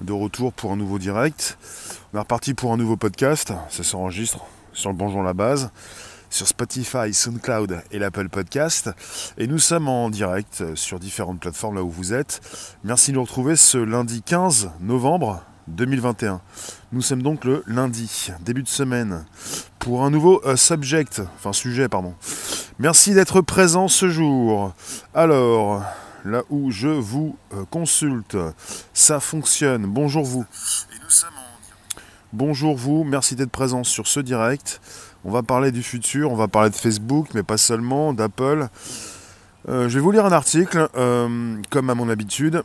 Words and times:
De 0.00 0.12
retour 0.12 0.52
pour 0.52 0.72
un 0.72 0.76
nouveau 0.76 0.98
direct. 0.98 1.58
On 2.12 2.16
est 2.16 2.20
reparti 2.20 2.54
pour 2.54 2.72
un 2.72 2.76
nouveau 2.76 2.96
podcast. 2.96 3.52
Ça 3.68 3.82
s'enregistre 3.82 4.40
sur 4.72 4.90
le 4.90 4.96
Bonjour 4.96 5.22
la 5.22 5.34
base, 5.34 5.70
sur 6.30 6.46
Spotify, 6.46 7.12
SoundCloud 7.12 7.82
et 7.90 7.98
l'Apple 7.98 8.28
Podcast. 8.28 8.90
Et 9.36 9.46
nous 9.46 9.58
sommes 9.58 9.88
en 9.88 10.10
direct 10.10 10.74
sur 10.74 10.98
différentes 10.98 11.40
plateformes 11.40 11.76
là 11.76 11.82
où 11.82 11.90
vous 11.90 12.14
êtes. 12.14 12.40
Merci 12.82 13.10
de 13.10 13.16
nous 13.16 13.22
retrouver 13.22 13.56
ce 13.56 13.78
lundi 13.78 14.22
15 14.22 14.70
novembre 14.80 15.42
2021. 15.68 16.40
Nous 16.92 17.02
sommes 17.02 17.22
donc 17.22 17.44
le 17.44 17.62
lundi, 17.66 18.30
début 18.40 18.62
de 18.62 18.68
semaine, 18.68 19.24
pour 19.78 20.04
un 20.04 20.10
nouveau 20.10 20.40
euh, 20.44 20.56
subject, 20.56 21.22
enfin 21.36 21.52
sujet, 21.52 21.88
pardon. 21.88 22.14
Merci 22.78 23.14
d'être 23.14 23.40
présent 23.40 23.88
ce 23.88 24.08
jour. 24.08 24.72
Alors, 25.14 25.82
là 26.24 26.42
où 26.50 26.70
je 26.70 26.88
vous 26.88 27.36
euh, 27.54 27.64
consulte, 27.70 28.36
ça 28.92 29.20
fonctionne. 29.20 29.86
Bonjour 29.86 30.24
vous. 30.24 30.44
Bonjour 32.32 32.76
vous, 32.76 33.04
merci 33.04 33.34
d'être 33.36 33.50
présent 33.50 33.84
sur 33.84 34.06
ce 34.06 34.20
direct. 34.20 34.80
On 35.24 35.30
va 35.30 35.42
parler 35.42 35.72
du 35.72 35.82
futur, 35.82 36.30
on 36.32 36.36
va 36.36 36.48
parler 36.48 36.70
de 36.70 36.76
Facebook, 36.76 37.28
mais 37.34 37.42
pas 37.42 37.58
seulement, 37.58 38.12
d'Apple. 38.12 38.68
Euh, 39.68 39.88
je 39.88 39.94
vais 39.94 40.00
vous 40.00 40.10
lire 40.10 40.24
un 40.24 40.32
article, 40.32 40.88
comme 41.70 41.90
à 41.90 41.94
mon 41.94 42.08
habitude, 42.08 42.62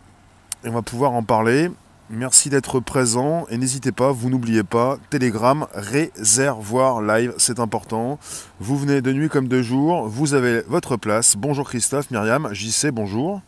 et 0.63 0.69
on 0.69 0.73
va 0.73 0.81
pouvoir 0.81 1.13
en 1.13 1.23
parler. 1.23 1.69
Merci 2.11 2.51
d'être 2.51 2.79
présent 2.79 3.47
et 3.49 3.57
n'hésitez 3.57 3.91
pas, 3.91 4.11
vous 4.11 4.29
n'oubliez 4.29 4.63
pas, 4.63 4.99
Telegram, 5.09 5.65
réservoir 5.73 7.01
live, 7.01 7.33
c'est 7.39 7.59
important. 7.59 8.19
Vous 8.59 8.77
venez 8.77 9.01
de 9.01 9.11
nuit 9.11 9.27
comme 9.27 9.47
de 9.47 9.63
jour, 9.63 10.07
vous 10.07 10.35
avez 10.35 10.61
votre 10.67 10.97
place. 10.97 11.35
Bonjour 11.35 11.67
Christophe, 11.67 12.11
Myriam, 12.11 12.53
JC, 12.53 12.91
bonjour. 12.91 13.41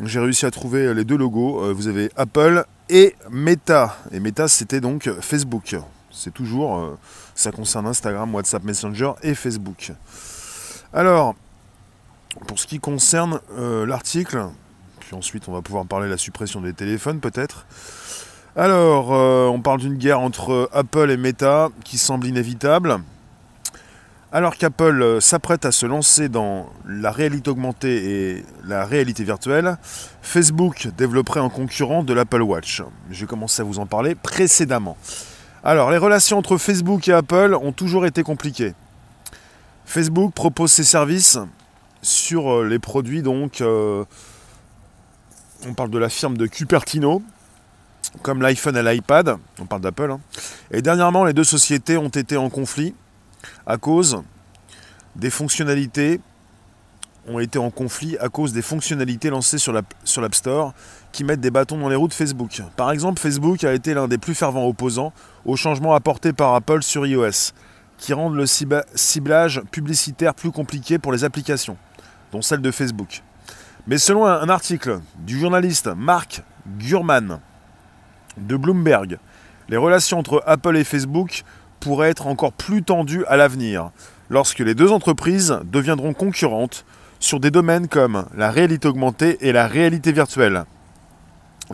J'ai 0.00 0.20
réussi 0.20 0.46
à 0.46 0.52
trouver 0.52 0.94
les 0.94 1.04
deux 1.04 1.16
logos. 1.16 1.60
Euh, 1.64 1.72
vous 1.72 1.88
avez 1.88 2.08
Apple 2.14 2.64
et 2.88 3.16
Meta. 3.30 3.96
Et 4.12 4.20
Meta, 4.20 4.46
c'était 4.46 4.80
donc 4.80 5.10
Facebook. 5.20 5.74
C'est 6.12 6.32
toujours, 6.32 6.78
euh, 6.78 6.96
ça 7.34 7.50
concerne 7.50 7.88
Instagram, 7.88 8.32
WhatsApp, 8.32 8.62
Messenger 8.62 9.14
et 9.24 9.34
Facebook. 9.34 9.92
Alors, 10.92 11.34
pour 12.46 12.60
ce 12.60 12.68
qui 12.68 12.78
concerne 12.78 13.40
euh, 13.58 13.86
l'article, 13.86 14.46
puis 15.08 15.16
ensuite 15.16 15.48
on 15.48 15.52
va 15.52 15.62
pouvoir 15.62 15.86
parler 15.86 16.04
de 16.04 16.10
la 16.10 16.18
suppression 16.18 16.60
des 16.60 16.74
téléphones 16.74 17.20
peut-être. 17.20 17.64
Alors, 18.56 19.14
euh, 19.14 19.46
on 19.46 19.62
parle 19.62 19.80
d'une 19.80 19.96
guerre 19.96 20.20
entre 20.20 20.68
Apple 20.70 21.10
et 21.10 21.16
Meta 21.16 21.70
qui 21.82 21.96
semble 21.96 22.26
inévitable. 22.26 22.98
Alors 24.32 24.58
qu'Apple 24.58 25.00
euh, 25.00 25.20
s'apprête 25.20 25.64
à 25.64 25.72
se 25.72 25.86
lancer 25.86 26.28
dans 26.28 26.68
la 26.86 27.10
réalité 27.10 27.48
augmentée 27.48 28.36
et 28.36 28.44
la 28.66 28.84
réalité 28.84 29.24
virtuelle, 29.24 29.78
Facebook 30.20 30.88
développerait 30.98 31.40
un 31.40 31.48
concurrent 31.48 32.02
de 32.02 32.12
l'Apple 32.12 32.42
Watch. 32.42 32.82
J'ai 33.10 33.24
commencé 33.24 33.62
à 33.62 33.64
vous 33.64 33.78
en 33.78 33.86
parler 33.86 34.14
précédemment. 34.14 34.98
Alors, 35.64 35.90
les 35.90 35.96
relations 35.96 36.36
entre 36.36 36.58
Facebook 36.58 37.08
et 37.08 37.14
Apple 37.14 37.56
ont 37.58 37.72
toujours 37.72 38.04
été 38.04 38.22
compliquées. 38.22 38.74
Facebook 39.86 40.34
propose 40.34 40.70
ses 40.70 40.84
services 40.84 41.38
sur 42.02 42.52
euh, 42.52 42.68
les 42.68 42.78
produits 42.78 43.22
donc 43.22 43.62
on 45.66 45.74
parle 45.74 45.90
de 45.90 45.98
la 45.98 46.08
firme 46.08 46.36
de 46.36 46.46
Cupertino, 46.46 47.22
comme 48.22 48.42
l'iPhone 48.42 48.76
et 48.76 48.82
l'iPad, 48.82 49.36
on 49.60 49.66
parle 49.66 49.82
d'Apple. 49.82 50.10
Hein. 50.10 50.20
Et 50.70 50.82
dernièrement, 50.82 51.24
les 51.24 51.32
deux 51.32 51.44
sociétés 51.44 51.96
ont 51.96 52.08
été 52.08 52.36
en 52.36 52.50
conflit 52.50 52.94
à 53.66 53.76
cause 53.76 54.22
des 55.16 55.30
fonctionnalités 55.30 56.20
ont 57.28 57.38
été 57.38 57.58
en 57.58 57.70
conflit 57.70 58.16
à 58.18 58.28
cause 58.28 58.52
des 58.52 58.62
fonctionnalités 58.62 59.30
lancées 59.30 59.58
sur 59.58 59.72
l'App 59.72 59.94
Store 60.34 60.72
qui 61.12 61.24
mettent 61.24 61.40
des 61.40 61.50
bâtons 61.50 61.78
dans 61.78 61.88
les 61.88 61.96
roues 61.96 62.08
de 62.08 62.14
Facebook. 62.14 62.62
Par 62.76 62.90
exemple, 62.90 63.20
Facebook 63.20 63.64
a 63.64 63.74
été 63.74 63.94
l'un 63.94 64.08
des 64.08 64.18
plus 64.18 64.34
fervents 64.34 64.66
opposants 64.66 65.12
aux 65.44 65.56
changements 65.56 65.94
apportés 65.94 66.32
par 66.32 66.54
Apple 66.54 66.82
sur 66.82 67.06
iOS, 67.06 67.52
qui 67.98 68.12
rendent 68.12 68.36
le 68.36 68.46
ciblage 68.46 69.62
publicitaire 69.70 70.34
plus 70.34 70.50
compliqué 70.50 70.98
pour 70.98 71.12
les 71.12 71.24
applications, 71.24 71.76
dont 72.32 72.42
celle 72.42 72.60
de 72.60 72.70
Facebook. 72.70 73.22
Mais 73.88 73.96
selon 73.96 74.26
un 74.26 74.50
article 74.50 75.00
du 75.16 75.40
journaliste 75.40 75.88
Mark 75.96 76.42
Gurman 76.78 77.40
de 78.36 78.54
Bloomberg, 78.54 79.18
les 79.70 79.78
relations 79.78 80.18
entre 80.18 80.42
Apple 80.46 80.76
et 80.76 80.84
Facebook 80.84 81.42
pourraient 81.80 82.10
être 82.10 82.26
encore 82.26 82.52
plus 82.52 82.82
tendues 82.82 83.24
à 83.28 83.38
l'avenir, 83.38 83.90
lorsque 84.28 84.58
les 84.58 84.74
deux 84.74 84.92
entreprises 84.92 85.58
deviendront 85.64 86.12
concurrentes 86.12 86.84
sur 87.18 87.40
des 87.40 87.50
domaines 87.50 87.88
comme 87.88 88.26
la 88.36 88.50
réalité 88.50 88.88
augmentée 88.88 89.38
et 89.40 89.52
la 89.52 89.66
réalité 89.66 90.12
virtuelle, 90.12 90.66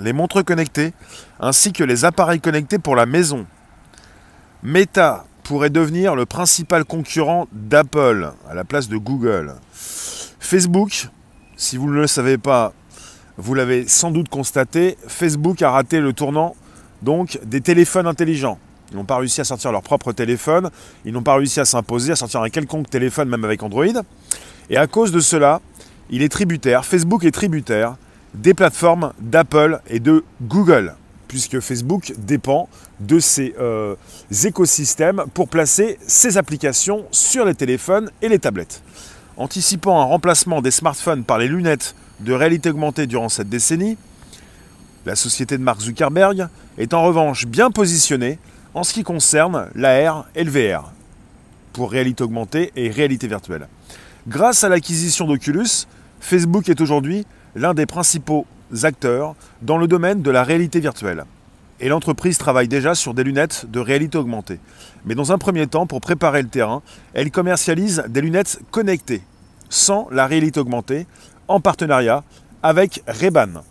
les 0.01 0.13
montres 0.13 0.45
connectées, 0.45 0.93
ainsi 1.41 1.73
que 1.73 1.83
les 1.83 2.05
appareils 2.05 2.41
connectés 2.41 2.79
pour 2.79 2.95
la 2.95 3.07
maison. 3.07 3.45
Meta 4.63 5.25
pourrait 5.43 5.69
devenir 5.69 6.15
le 6.15 6.27
principal 6.27 6.85
concurrent 6.85 7.49
d'Apple 7.51 8.31
à 8.49 8.55
la 8.55 8.63
place 8.63 8.89
de 8.89 8.99
Google. 8.99 9.57
Facebook 9.73 11.09
si 11.57 11.77
vous 11.77 11.89
ne 11.89 11.95
le 11.95 12.07
savez 12.07 12.39
pas, 12.39 12.73
vous 13.37 13.55
l'avez 13.55 13.89
sans 13.89 14.11
doute 14.11 14.29
constaté, 14.29 14.97
Facebook 15.07 15.61
a 15.63 15.71
raté 15.71 16.01
le 16.01 16.13
tournant 16.13 16.55
donc 17.03 17.39
des 17.45 17.61
téléphones 17.61 18.07
intelligents. 18.07 18.59
Ils 18.91 18.97
n'ont 18.97 19.05
pas 19.05 19.17
réussi 19.17 19.41
à 19.41 19.45
sortir 19.45 19.73
leur 19.73 19.83
propre 19.83 20.13
téléphone, 20.13 20.71
ils 21.05 21.13
n'ont 21.13 21.23
pas 21.23 21.35
réussi 21.35 21.61
à 21.61 21.65
s'imposer, 21.65 22.13
à 22.13 22.17
sortir 22.17 22.43
un 22.43 22.49
quelconque 22.49 22.89
téléphone, 22.89 23.29
même 23.29 23.45
avec 23.45 23.63
Android. 23.63 23.87
Et 24.71 24.77
à 24.77 24.87
cause 24.87 25.13
de 25.13 25.21
cela, 25.21 25.61
il 26.11 26.23
est 26.23 26.29
tributaire, 26.29 26.85
Facebook 26.85 27.25
est 27.25 27.31
tributaire 27.31 27.97
des 28.35 28.55
plateformes 28.55 29.13
d'Apple 29.21 29.81
et 29.89 30.01
de 30.01 30.25
Google, 30.43 30.95
puisque 31.29 31.61
Facebook 31.61 32.13
dépend 32.19 32.69
de 33.01 33.19
ces 33.19 33.55
euh, 33.59 33.95
écosystèmes 34.45 35.25
pour 35.35 35.49
placer 35.49 35.99
ses 36.07 36.37
applications 36.37 37.05
sur 37.11 37.45
les 37.45 37.55
téléphones 37.55 38.11
et 38.23 38.29
les 38.29 38.39
tablettes. 38.39 38.83
Anticipant 39.37 40.01
un 40.01 40.05
remplacement 40.05 40.63
des 40.63 40.71
smartphones 40.71 41.25
par 41.25 41.39
les 41.39 41.49
lunettes 41.49 41.97
de 42.21 42.33
réalité 42.33 42.71
augmentée 42.71 43.09
durant 43.09 43.29
cette 43.29 43.49
décennie, 43.49 43.97
la 45.07 45.17
société 45.17 45.59
de 45.59 45.63
Mark 45.63 45.81
Zuckerberg 45.81 46.49
est 46.79 46.95
en 46.95 47.03
revanche 47.03 47.47
bien 47.47 47.73
positionnée 47.73 48.39
en 48.75 48.85
ce 48.85 48.95
qui 48.95 49.03
concerne 49.03 49.69
l'AR 49.75 50.27
et 50.37 50.45
le 50.45 50.51
VR, 50.51 50.93
pour 51.73 51.91
réalité 51.91 52.23
augmentée 52.23 52.73
et 52.77 52.91
réalité 52.91 53.27
virtuelle. 53.27 53.67
Grâce 54.29 54.63
à 54.63 54.69
l'acquisition 54.69 55.27
d'Oculus, 55.27 55.87
Facebook 56.21 56.69
est 56.69 56.81
aujourd'hui 56.81 57.27
l'un 57.57 57.75
des 57.75 57.87
principaux 57.87 58.47
acteurs 58.85 59.35
dans 59.63 59.79
le 59.79 59.89
domaine 59.89 60.23
de 60.23 60.31
la 60.31 60.45
réalité 60.45 60.79
virtuelle 60.79 61.25
et 61.81 61.89
l'entreprise 61.89 62.39
travaille 62.39 62.69
déjà 62.69 62.95
sur 62.95 63.15
des 63.15 63.25
lunettes 63.25 63.67
de 63.71 63.81
réalité 63.81 64.19
augmentée. 64.19 64.59
Mais 65.05 65.15
dans 65.15 65.33
un 65.33 65.39
premier 65.39 65.67
temps, 65.67 65.87
pour 65.87 66.01
préparer 66.01 66.43
le 66.43 66.49
terrain, 66.49 66.83
elle 67.13 67.31
commercialise 67.31 68.05
des 68.09 68.21
lunettes 68.21 68.61
connectées, 68.71 69.23
sans 69.69 70.09
la 70.11 70.27
réalité 70.27 70.61
augmentée, 70.61 71.07
en 71.49 71.61
partenariat 71.61 72.25
avec 72.63 73.03
Reban. 73.07 73.63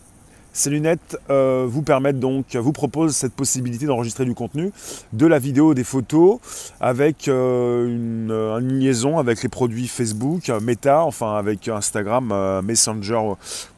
Ces 0.55 0.69
lunettes 0.69 1.17
euh, 1.31 1.65
vous 1.67 1.81
permettent 1.81 2.19
donc, 2.19 2.55
vous 2.55 2.73
proposent 2.73 3.15
cette 3.15 3.33
possibilité 3.33 3.87
d'enregistrer 3.87 4.23
du 4.23 4.35
contenu, 4.35 4.71
de 5.11 5.25
la 5.25 5.39
vidéo, 5.39 5.73
des 5.73 5.83
photos, 5.83 6.37
avec 6.79 7.27
euh, 7.27 7.87
une, 7.87 8.31
une, 8.31 8.79
liaison 8.79 9.17
avec 9.17 9.41
les 9.41 9.49
produits 9.49 9.87
Facebook, 9.87 10.49
Meta, 10.61 11.03
enfin 11.05 11.37
avec 11.37 11.67
Instagram, 11.67 12.31
euh, 12.31 12.61
Messenger, 12.61 13.19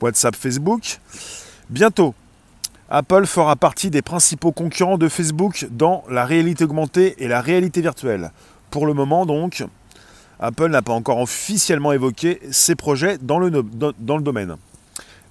WhatsApp, 0.02 0.36
Facebook. 0.36 1.00
Bientôt, 1.70 2.14
Apple 2.90 3.26
fera 3.26 3.56
partie 3.56 3.90
des 3.90 4.04
principaux 4.04 4.52
concurrents 4.52 5.00
de 5.00 5.10
Facebook 5.10 5.68
dans 5.72 6.04
la 6.08 6.24
réalité 6.24 6.66
augmentée 6.66 7.16
et 7.18 7.28
la 7.28 7.42
réalité 7.42 7.82
virtuelle. 7.82 8.32
Pour 8.70 8.86
le 8.86 8.94
moment 8.94 9.26
donc, 9.26 9.64
Apple 10.40 10.70
n'a 10.70 10.84
pas 10.84 10.94
encore 10.94 11.20
officiellement 11.20 11.94
évoqué 11.94 12.40
ses 12.52 12.76
projets 12.76 13.18
dans 13.18 13.40
le, 13.40 13.50
domaine. 13.50 14.56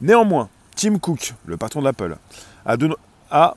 Néanmoins, 0.01 0.49
Tim 0.75 0.99
Cook, 0.99 1.35
le 1.47 1.57
patron 1.57 1.83
d'Apple, 1.83 2.17
a 2.67 3.57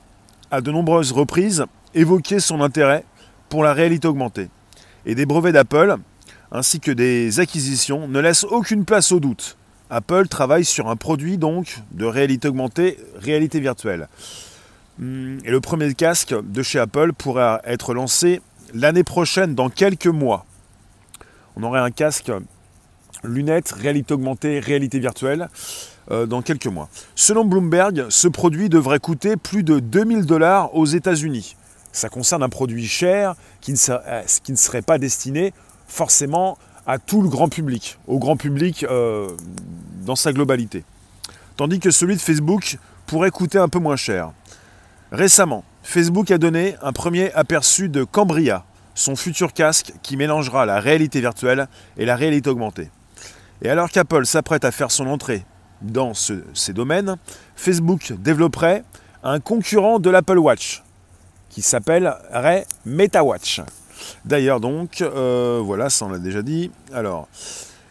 à 0.50 0.60
de 0.60 0.70
nombreuses 0.70 1.10
reprises 1.10 1.64
évoqué 1.94 2.38
son 2.38 2.60
intérêt 2.60 3.04
pour 3.48 3.64
la 3.64 3.72
réalité 3.72 4.06
augmentée. 4.06 4.48
Et 5.06 5.16
des 5.16 5.26
brevets 5.26 5.52
d'Apple, 5.52 5.96
ainsi 6.52 6.78
que 6.78 6.92
des 6.92 7.40
acquisitions, 7.40 8.06
ne 8.06 8.20
laissent 8.20 8.44
aucune 8.44 8.84
place 8.84 9.10
au 9.10 9.18
doute. 9.18 9.57
Apple 9.90 10.28
travaille 10.28 10.64
sur 10.64 10.88
un 10.88 10.96
produit 10.96 11.38
donc 11.38 11.78
de 11.92 12.04
réalité 12.04 12.48
augmentée, 12.48 12.98
réalité 13.16 13.60
virtuelle. 13.60 14.08
Hmm, 14.98 15.38
et 15.44 15.50
le 15.50 15.60
premier 15.60 15.94
casque 15.94 16.34
de 16.34 16.62
chez 16.62 16.78
Apple 16.78 17.12
pourrait 17.12 17.60
être 17.64 17.94
lancé 17.94 18.40
l'année 18.74 19.04
prochaine, 19.04 19.54
dans 19.54 19.70
quelques 19.70 20.06
mois. 20.06 20.44
On 21.56 21.62
aurait 21.62 21.80
un 21.80 21.90
casque 21.90 22.30
lunettes, 23.24 23.72
réalité 23.72 24.14
augmentée, 24.14 24.60
réalité 24.60 24.98
virtuelle 24.98 25.48
euh, 26.10 26.26
dans 26.26 26.42
quelques 26.42 26.66
mois. 26.66 26.88
Selon 27.14 27.44
Bloomberg, 27.44 28.06
ce 28.10 28.28
produit 28.28 28.68
devrait 28.68 29.00
coûter 29.00 29.36
plus 29.36 29.62
de 29.62 29.78
2000 29.78 30.26
dollars 30.26 30.74
aux 30.74 30.86
États-Unis. 30.86 31.56
Ça 31.92 32.08
concerne 32.08 32.42
un 32.42 32.48
produit 32.48 32.86
cher 32.86 33.34
qui 33.60 33.72
ne, 33.72 33.78
euh, 33.90 34.22
qui 34.42 34.52
ne 34.52 34.56
serait 34.56 34.82
pas 34.82 34.98
destiné 34.98 35.52
forcément 35.86 36.58
à 36.88 36.98
tout 36.98 37.22
le 37.22 37.28
grand 37.28 37.48
public. 37.48 37.98
Au 38.08 38.18
grand 38.18 38.36
public, 38.36 38.84
euh, 38.88 39.28
dans 40.04 40.16
sa 40.16 40.32
globalité. 40.32 40.84
Tandis 41.56 41.80
que 41.80 41.90
celui 41.90 42.16
de 42.16 42.20
Facebook 42.20 42.78
pourrait 43.06 43.30
coûter 43.30 43.58
un 43.58 43.68
peu 43.68 43.78
moins 43.78 43.96
cher. 43.96 44.32
Récemment, 45.12 45.64
Facebook 45.82 46.30
a 46.30 46.38
donné 46.38 46.76
un 46.82 46.92
premier 46.92 47.32
aperçu 47.34 47.90
de 47.90 48.04
Cambria, 48.04 48.64
son 48.94 49.16
futur 49.16 49.52
casque 49.52 49.92
qui 50.02 50.16
mélangera 50.16 50.64
la 50.64 50.80
réalité 50.80 51.20
virtuelle 51.20 51.68
et 51.98 52.06
la 52.06 52.16
réalité 52.16 52.48
augmentée. 52.48 52.90
Et 53.60 53.68
alors 53.68 53.90
qu'Apple 53.90 54.24
s'apprête 54.24 54.64
à 54.64 54.70
faire 54.70 54.90
son 54.90 55.08
entrée 55.08 55.44
dans 55.82 56.12
ces 56.14 56.72
domaines, 56.72 57.16
Facebook 57.54 58.14
développerait 58.18 58.82
un 59.22 59.40
concurrent 59.40 59.98
de 59.98 60.08
l'Apple 60.08 60.38
Watch 60.38 60.82
qui 61.50 61.60
s'appellerait 61.60 62.66
MetaWatch. 62.86 63.60
D'ailleurs 64.24 64.60
donc, 64.60 65.00
euh, 65.00 65.60
voilà, 65.62 65.90
ça 65.90 66.06
on 66.06 66.10
l'a 66.10 66.18
déjà 66.18 66.42
dit. 66.42 66.70
Alors, 66.92 67.28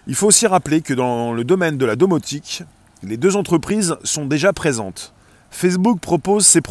il 0.07 0.15
faut 0.15 0.27
aussi 0.27 0.48
rappeler 0.48 0.81
que 0.81 0.94
dans 0.94 1.33
le 1.33 1.44
domaine 1.44 1.77
de 1.77 1.86
la 1.86 1.95
domotique, 1.95 2.63
les 3.04 3.18
deux 3.18 3.36
entreprises 3.36 3.95
sont 4.04 4.25
déjà 4.25 4.54
présentes. 4.54 5.13
Facebook 5.51 6.00
propose 6.00 6.45
ses, 6.45 6.62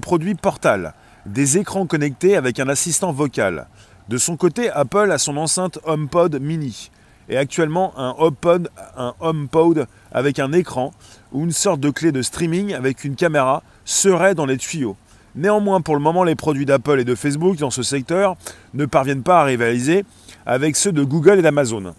produits 0.00 0.34
Portal, 0.34 0.94
des 1.26 1.58
écrans 1.58 1.86
connectés 1.86 2.36
avec 2.36 2.60
un 2.60 2.68
assistant 2.68 3.12
vocal. 3.12 3.66
De 4.08 4.16
son 4.16 4.36
côté, 4.36 4.70
Apple 4.70 5.10
a 5.10 5.18
son 5.18 5.36
enceinte 5.36 5.78
HomePod 5.84 6.40
mini 6.40 6.90
et 7.28 7.36
actuellement 7.36 7.92
un 7.98 8.14
HomePod, 8.18 8.70
un 8.96 9.14
HomePod 9.20 9.86
avec 10.12 10.38
un 10.38 10.52
écran 10.52 10.92
ou 11.32 11.44
une 11.44 11.52
sorte 11.52 11.80
de 11.80 11.90
clé 11.90 12.12
de 12.12 12.22
streaming 12.22 12.74
avec 12.74 13.04
une 13.04 13.16
caméra 13.16 13.62
serait 13.84 14.34
dans 14.34 14.46
les 14.46 14.56
tuyaux. 14.56 14.96
Néanmoins, 15.38 15.80
pour 15.80 15.94
le 15.94 16.00
moment, 16.00 16.24
les 16.24 16.34
produits 16.34 16.66
d'Apple 16.66 16.98
et 16.98 17.04
de 17.04 17.14
Facebook 17.14 17.58
dans 17.58 17.70
ce 17.70 17.84
secteur 17.84 18.34
ne 18.74 18.86
parviennent 18.86 19.22
pas 19.22 19.40
à 19.40 19.44
rivaliser 19.44 20.04
avec 20.46 20.74
ceux 20.74 20.90
de 20.90 21.04
Google 21.04 21.38
et 21.38 21.42
d'Amazon. 21.42 21.94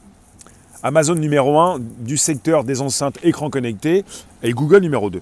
Amazon 0.84 1.16
numéro 1.16 1.58
1 1.58 1.80
du 2.00 2.18
secteur 2.18 2.66
des 2.66 2.82
enceintes 2.82 3.18
écrans 3.24 3.50
connectés 3.50 4.04
et 4.44 4.52
Google 4.52 4.82
numéro 4.82 5.10
2. 5.10 5.22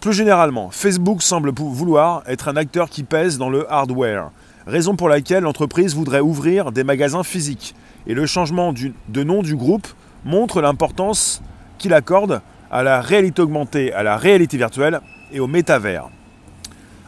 Plus 0.00 0.14
généralement, 0.14 0.70
Facebook 0.70 1.20
semble 1.20 1.52
vouloir 1.54 2.22
être 2.26 2.48
un 2.48 2.56
acteur 2.56 2.88
qui 2.88 3.02
pèse 3.02 3.36
dans 3.36 3.50
le 3.50 3.70
hardware, 3.70 4.30
raison 4.66 4.96
pour 4.96 5.10
laquelle 5.10 5.42
l'entreprise 5.42 5.94
voudrait 5.94 6.20
ouvrir 6.20 6.72
des 6.72 6.82
magasins 6.82 7.24
physiques. 7.24 7.74
Et 8.06 8.14
le 8.14 8.24
changement 8.24 8.72
de 8.72 9.22
nom 9.22 9.42
du 9.42 9.54
groupe 9.54 9.86
montre 10.24 10.62
l'importance 10.62 11.42
qu'il 11.76 11.92
accorde 11.92 12.40
à 12.70 12.82
la 12.82 13.02
réalité 13.02 13.42
augmentée, 13.42 13.92
à 13.92 14.02
la 14.02 14.16
réalité 14.16 14.56
virtuelle 14.56 15.02
et 15.30 15.40
au 15.40 15.46
métavers. 15.46 16.08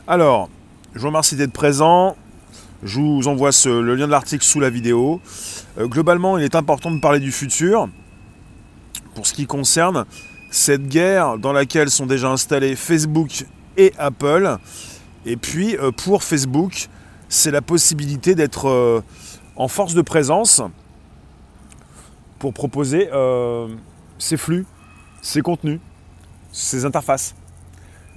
Alors, 0.08 0.49
je 0.94 1.00
vous 1.00 1.06
remercie 1.06 1.37
d'être 1.37 1.52
présent. 1.52 2.16
Je 2.82 2.99
vous 2.99 3.28
envoie 3.28 3.50
le 3.64 3.94
lien 3.94 4.06
de 4.06 4.10
l'article 4.10 4.44
sous 4.44 4.58
la 4.58 4.69
vidéo. 4.69 5.20
Euh, 5.78 5.87
globalement, 5.87 6.38
il 6.38 6.44
est 6.44 6.56
important 6.56 6.90
de 6.90 6.99
parler 6.99 7.20
du 7.20 7.31
futur 7.31 7.88
pour 9.14 9.25
ce 9.25 9.32
qui 9.32 9.46
concerne 9.46 10.04
cette 10.50 10.88
guerre 10.88 11.38
dans 11.38 11.52
laquelle 11.52 11.88
sont 11.88 12.06
déjà 12.06 12.28
installés 12.31 12.75
Facebook 12.75 13.44
et 13.76 13.93
Apple. 13.96 14.58
Et 15.25 15.37
puis, 15.37 15.76
euh, 15.76 15.93
pour 15.93 16.25
Facebook, 16.25 16.88
c'est 17.28 17.52
la 17.52 17.62
possibilité 17.62 18.34
d'être 18.34 18.69
euh, 18.69 19.04
en 19.54 19.69
force 19.69 19.94
de 19.94 20.02
présence 20.02 20.62
pour 22.40 22.52
proposer 22.52 23.08
ses 24.19 24.37
flux, 24.37 24.66
ses 25.20 25.43
contenus, 25.43 25.78
ses 26.50 26.84
interfaces. 26.84 27.37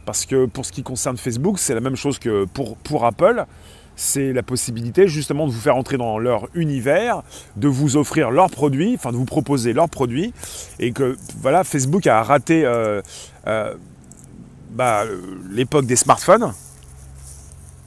Parce 0.05 0.25
que 0.25 0.45
pour 0.45 0.65
ce 0.65 0.71
qui 0.71 0.83
concerne 0.83 1.17
Facebook, 1.17 1.59
c'est 1.59 1.73
la 1.73 1.81
même 1.81 1.95
chose 1.95 2.19
que 2.19 2.45
pour, 2.45 2.77
pour 2.77 3.05
Apple. 3.05 3.45
C'est 3.97 4.33
la 4.33 4.43
possibilité 4.43 5.07
justement 5.07 5.47
de 5.47 5.53
vous 5.53 5.59
faire 5.59 5.77
entrer 5.77 5.97
dans 5.97 6.19
leur 6.19 6.49
univers, 6.53 7.23
de 7.55 7.69
vous 7.69 7.95
offrir 7.95 8.29
leurs 8.29 8.49
produits, 8.49 8.93
enfin 8.95 9.13
de 9.13 9.17
vous 9.17 9.25
proposer 9.25 9.71
leurs 9.71 9.89
produits. 9.89 10.33
Et 10.79 10.91
que 10.91 11.17
voilà, 11.41 11.63
Facebook 11.63 12.05
a 12.05 12.21
raté 12.21 12.65
euh, 12.65 13.01
euh, 13.47 13.73
bah, 14.71 15.03
l'époque 15.49 15.85
des 15.85 15.95
smartphones. 15.95 16.51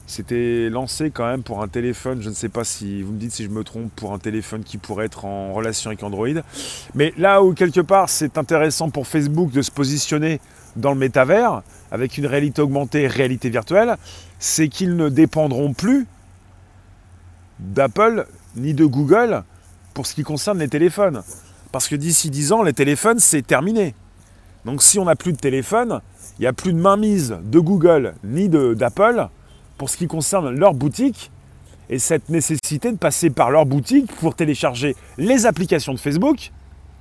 C'était 0.07 0.69
lancé 0.71 1.11
quand 1.11 1.27
même 1.27 1.43
pour 1.43 1.61
un 1.61 1.67
téléphone, 1.67 2.19
je 2.23 2.29
ne 2.29 2.33
sais 2.33 2.49
pas 2.49 2.63
si 2.63 3.03
vous 3.03 3.13
me 3.13 3.19
dites 3.19 3.31
si 3.31 3.43
je 3.43 3.49
me 3.49 3.63
trompe, 3.63 3.91
pour 3.95 4.11
un 4.11 4.17
téléphone 4.17 4.63
qui 4.63 4.79
pourrait 4.79 5.05
être 5.05 5.25
en 5.25 5.53
relation 5.53 5.91
avec 5.91 6.01
Android. 6.01 6.27
Mais 6.95 7.13
là 7.15 7.43
où 7.43 7.53
quelque 7.53 7.81
part 7.81 8.09
c'est 8.09 8.39
intéressant 8.39 8.89
pour 8.89 9.05
Facebook 9.05 9.51
de 9.51 9.61
se 9.61 9.69
positionner 9.69 10.41
dans 10.75 10.93
le 10.93 10.97
métavers, 10.97 11.61
avec 11.91 12.17
une 12.17 12.25
réalité 12.25 12.61
augmentée, 12.61 13.07
réalité 13.07 13.49
virtuelle, 13.49 13.97
c'est 14.39 14.69
qu'ils 14.69 14.95
ne 14.95 15.09
dépendront 15.09 15.73
plus 15.73 16.07
d'Apple 17.59 18.25
ni 18.55 18.73
de 18.73 18.85
Google 18.85 19.43
pour 19.93 20.07
ce 20.07 20.13
qui 20.13 20.23
concerne 20.23 20.59
les 20.59 20.69
téléphones. 20.69 21.21
Parce 21.71 21.87
que 21.87 21.95
d'ici 21.95 22.29
10 22.29 22.53
ans, 22.53 22.63
les 22.63 22.73
téléphones, 22.73 23.19
c'est 23.19 23.45
terminé. 23.45 23.93
Donc 24.65 24.81
si 24.81 24.99
on 24.99 25.05
n'a 25.05 25.15
plus 25.15 25.33
de 25.33 25.37
téléphone, 25.37 26.01
il 26.37 26.43
n'y 26.43 26.47
a 26.47 26.53
plus 26.53 26.73
de 26.73 26.79
mainmise 26.79 27.37
de 27.43 27.59
Google 27.59 28.13
ni 28.23 28.49
d'Apple 28.49 29.27
pour 29.77 29.89
ce 29.89 29.97
qui 29.97 30.07
concerne 30.07 30.49
leur 30.57 30.73
boutique. 30.73 31.31
Et 31.91 31.97
cette 31.97 32.29
nécessité 32.29 32.91
de 32.91 32.97
passer 32.97 33.31
par 33.31 33.49
leur 33.49 33.65
boutique 33.65 34.13
pour 34.17 34.35
télécharger 34.35 34.95
les 35.17 35.47
applications 35.47 35.93
de 35.93 35.99
Facebook 35.99 36.51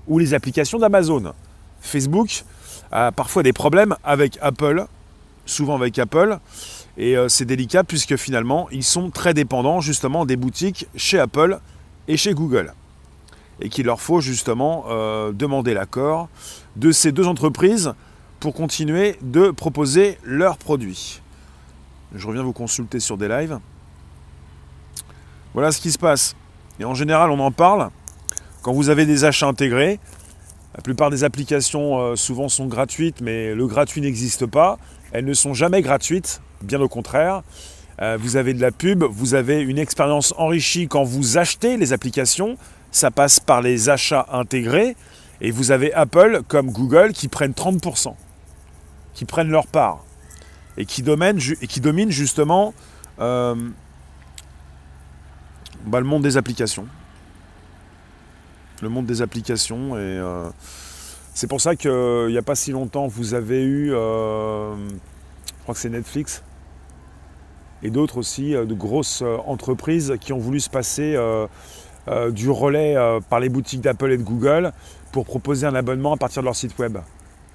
ou 0.07 0.19
les 0.19 0.33
applications 0.33 0.79
d'Amazon. 0.79 1.35
Facebook, 1.81 2.45
a 2.91 3.13
parfois 3.13 3.43
des 3.43 3.53
problèmes 3.53 3.97
avec 4.05 4.39
Apple, 4.41 4.87
souvent 5.47 5.77
avec 5.77 5.99
Apple. 5.99 6.39
Et 6.97 7.17
euh, 7.17 7.29
c'est 7.29 7.45
délicat 7.45 7.85
puisque 7.85 8.17
finalement, 8.17 8.69
ils 8.71 8.85
sont 8.85 9.11
très 9.11 9.35
dépendants 9.35 9.81
justement 9.81 10.27
des 10.27 10.37
boutiques 10.37 10.89
chez 10.97 11.19
Apple 11.19 11.61
et 12.09 12.17
chez 12.17 12.35
Google. 12.35 12.75
Et 13.61 13.69
qu'il 13.69 13.87
leur 13.87 14.01
faut 14.01 14.21
justement 14.21 14.85
euh, 14.89 15.33
demander 15.33 15.75
l'accord 15.75 16.29
de 16.77 16.93
ces 16.93 17.13
deux 17.13 17.27
entreprises 17.27 17.93
pour 18.41 18.55
continuer 18.55 19.17
de 19.21 19.51
proposer 19.51 20.19
leurs 20.23 20.59
produits. 20.59 21.21
Je 22.15 22.27
reviens 22.27 22.43
vous 22.43 22.53
consulter 22.53 23.01
sur 23.01 23.17
des 23.17 23.29
lives. 23.29 23.59
Voilà 25.55 25.73
ce 25.73 25.81
qui 25.81 25.91
se 25.91 25.99
passe. 25.99 26.37
Et 26.81 26.85
en 26.85 26.95
général, 26.95 27.31
on 27.31 27.41
en 27.41 27.51
parle 27.51 27.91
quand 28.63 28.73
vous 28.73 28.89
avez 28.89 29.07
des 29.07 29.25
achats 29.25 29.49
intégrés. 29.49 29.99
La 30.79 30.83
plupart 30.83 31.11
des 31.11 31.25
applications 31.25 31.99
euh, 31.99 32.15
souvent 32.15 32.49
sont 32.49 32.67
gratuites, 32.67 33.21
mais 33.21 33.53
le 33.53 33.67
gratuit 33.67 34.01
n'existe 34.01 34.47
pas. 34.47 34.79
Elles 35.11 35.25
ne 35.25 35.35
sont 35.35 35.53
jamais 35.53 35.83
gratuites, 35.83 36.41
bien 36.63 36.81
au 36.81 36.89
contraire. 36.89 37.43
Euh, 38.01 38.17
vous 38.21 38.37
avez 38.37 38.55
de 38.55 38.61
la 38.61 38.71
pub, 38.71 39.03
vous 39.03 39.35
avez 39.35 39.61
une 39.61 39.77
expérience 39.77 40.33
enrichie 40.39 40.87
quand 40.87 41.03
vous 41.03 41.37
achetez 41.37 41.79
les 41.79 41.93
applications. 41.93 42.57
Ça 42.93 43.11
passe 43.11 43.41
par 43.41 43.61
les 43.61 43.89
achats 43.89 44.27
intégrés. 44.31 44.95
Et 45.41 45.51
vous 45.51 45.73
avez 45.73 45.93
Apple 45.95 46.43
comme 46.47 46.71
Google 46.71 47.13
qui 47.13 47.27
prennent 47.27 47.55
30%, 47.55 48.15
qui 49.15 49.25
prennent 49.25 49.51
leur 49.51 49.67
part. 49.67 50.05
Et 50.77 50.87
qui, 50.87 51.03
dominent, 51.03 51.41
justement 52.11 52.73
euh, 53.19 53.57
bah, 55.87 55.99
le 55.99 56.07
monde 56.07 56.23
des 56.23 56.37
applications 56.37 56.87
le 58.83 58.89
monde 58.89 59.07
des 59.07 59.23
applications. 59.23 59.97
Et 59.97 60.01
euh, 60.01 60.49
c'est 61.35 61.47
pour 61.47 61.61
ça 61.61 61.77
qu'il 61.77 62.27
n'y 62.29 62.39
a 62.39 62.43
pas 62.43 62.55
si 62.55 62.73
longtemps, 62.73 63.07
vous 63.07 63.35
avez 63.35 63.63
eu, 63.63 63.93
euh, 63.93 64.75
je 64.77 65.63
crois 65.63 65.75
que 65.75 65.81
c'est 65.81 65.91
Netflix, 65.91 66.43
et 67.83 67.91
d'autres 67.91 68.19
aussi, 68.19 68.55
euh, 68.55 68.65
de 68.65 68.75
grosses 68.75 69.23
entreprises 69.47 70.15
qui 70.21 70.33
ont 70.33 70.39
voulu 70.39 70.61
se 70.61 70.71
passer 70.71 71.17
du 72.31 72.49
relais 72.49 72.97
par 73.29 73.39
les 73.39 73.51
boutiques 73.51 73.83
d'Apple 73.83 74.13
et 74.13 74.17
de 74.17 74.23
Google 74.23 74.73
pour 75.13 75.27
proposer 75.27 75.67
un 75.67 75.75
abonnement 75.75 76.15
à 76.15 76.17
partir 76.17 76.43
de 76.43 76.47
leur 76.47 76.57
site 76.57 76.79
web. 76.79 76.99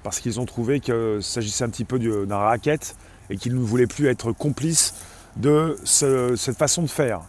Parce 0.04 0.20
qu'ils 0.20 0.38
ont 0.38 0.44
trouvé 0.44 0.80
qu'il 0.80 1.18
s'agissait 1.22 1.64
un 1.64 1.70
petit 1.70 1.84
peu 1.84 1.98
d'un 1.98 2.36
racket 2.36 2.94
et 3.30 3.36
qu'ils 3.36 3.54
ne 3.54 3.60
voulaient 3.60 3.86
plus 3.86 4.06
être 4.06 4.30
complices 4.30 4.94
de 5.36 5.76
cette 5.84 6.56
façon 6.56 6.82
de 6.82 6.86
faire. 6.86 7.22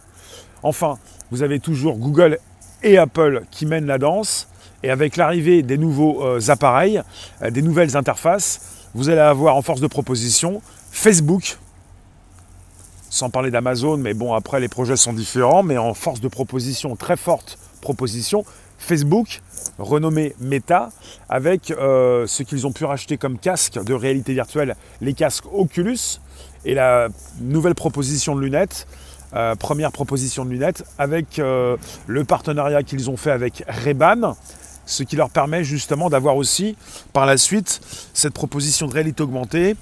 Enfin, 0.62 0.98
vous 1.30 1.42
avez 1.42 1.58
toujours 1.58 1.98
Google 1.98 2.38
et 2.82 2.98
Apple 2.98 3.42
qui 3.50 3.66
mènent 3.66 3.86
la 3.86 3.98
danse. 3.98 4.48
Et 4.82 4.90
avec 4.90 5.16
l'arrivée 5.16 5.62
des 5.62 5.78
nouveaux 5.78 6.22
euh, 6.24 6.40
appareils, 6.48 7.02
euh, 7.42 7.50
des 7.50 7.62
nouvelles 7.62 7.96
interfaces, 7.96 8.88
vous 8.94 9.08
allez 9.08 9.20
avoir 9.20 9.56
en 9.56 9.62
force 9.62 9.80
de 9.80 9.86
proposition 9.86 10.62
Facebook, 10.90 11.58
sans 13.10 13.30
parler 13.30 13.50
d'Amazon, 13.50 13.96
mais 13.96 14.14
bon, 14.14 14.34
après 14.34 14.60
les 14.60 14.68
projets 14.68 14.96
sont 14.96 15.12
différents, 15.12 15.62
mais 15.62 15.78
en 15.78 15.94
force 15.94 16.20
de 16.20 16.28
proposition, 16.28 16.96
très 16.96 17.16
forte 17.16 17.58
proposition, 17.80 18.44
Facebook, 18.78 19.42
renommé 19.78 20.34
Meta, 20.40 20.90
avec 21.28 21.70
euh, 21.70 22.26
ce 22.26 22.42
qu'ils 22.42 22.66
ont 22.66 22.72
pu 22.72 22.84
racheter 22.84 23.16
comme 23.16 23.38
casque 23.38 23.82
de 23.82 23.94
réalité 23.94 24.34
virtuelle, 24.34 24.76
les 25.00 25.14
casques 25.14 25.46
Oculus, 25.52 26.20
et 26.64 26.74
la 26.74 27.08
nouvelle 27.40 27.74
proposition 27.74 28.34
de 28.34 28.40
lunettes, 28.40 28.86
euh, 29.34 29.54
première 29.56 29.92
proposition 29.92 30.44
de 30.44 30.50
lunettes 30.50 30.84
avec 30.98 31.38
euh, 31.38 31.76
le 32.06 32.24
partenariat 32.24 32.82
qu'ils 32.82 33.10
ont 33.10 33.16
fait 33.16 33.32
avec 33.32 33.64
Reban, 33.84 34.36
ce 34.86 35.02
qui 35.02 35.16
leur 35.16 35.30
permet 35.30 35.64
justement 35.64 36.08
d'avoir 36.08 36.36
aussi 36.36 36.76
par 37.12 37.26
la 37.26 37.36
suite 37.36 37.80
cette 38.14 38.34
proposition 38.34 38.86
de 38.86 38.92
réalité 38.92 39.22
augmentée, 39.22 39.76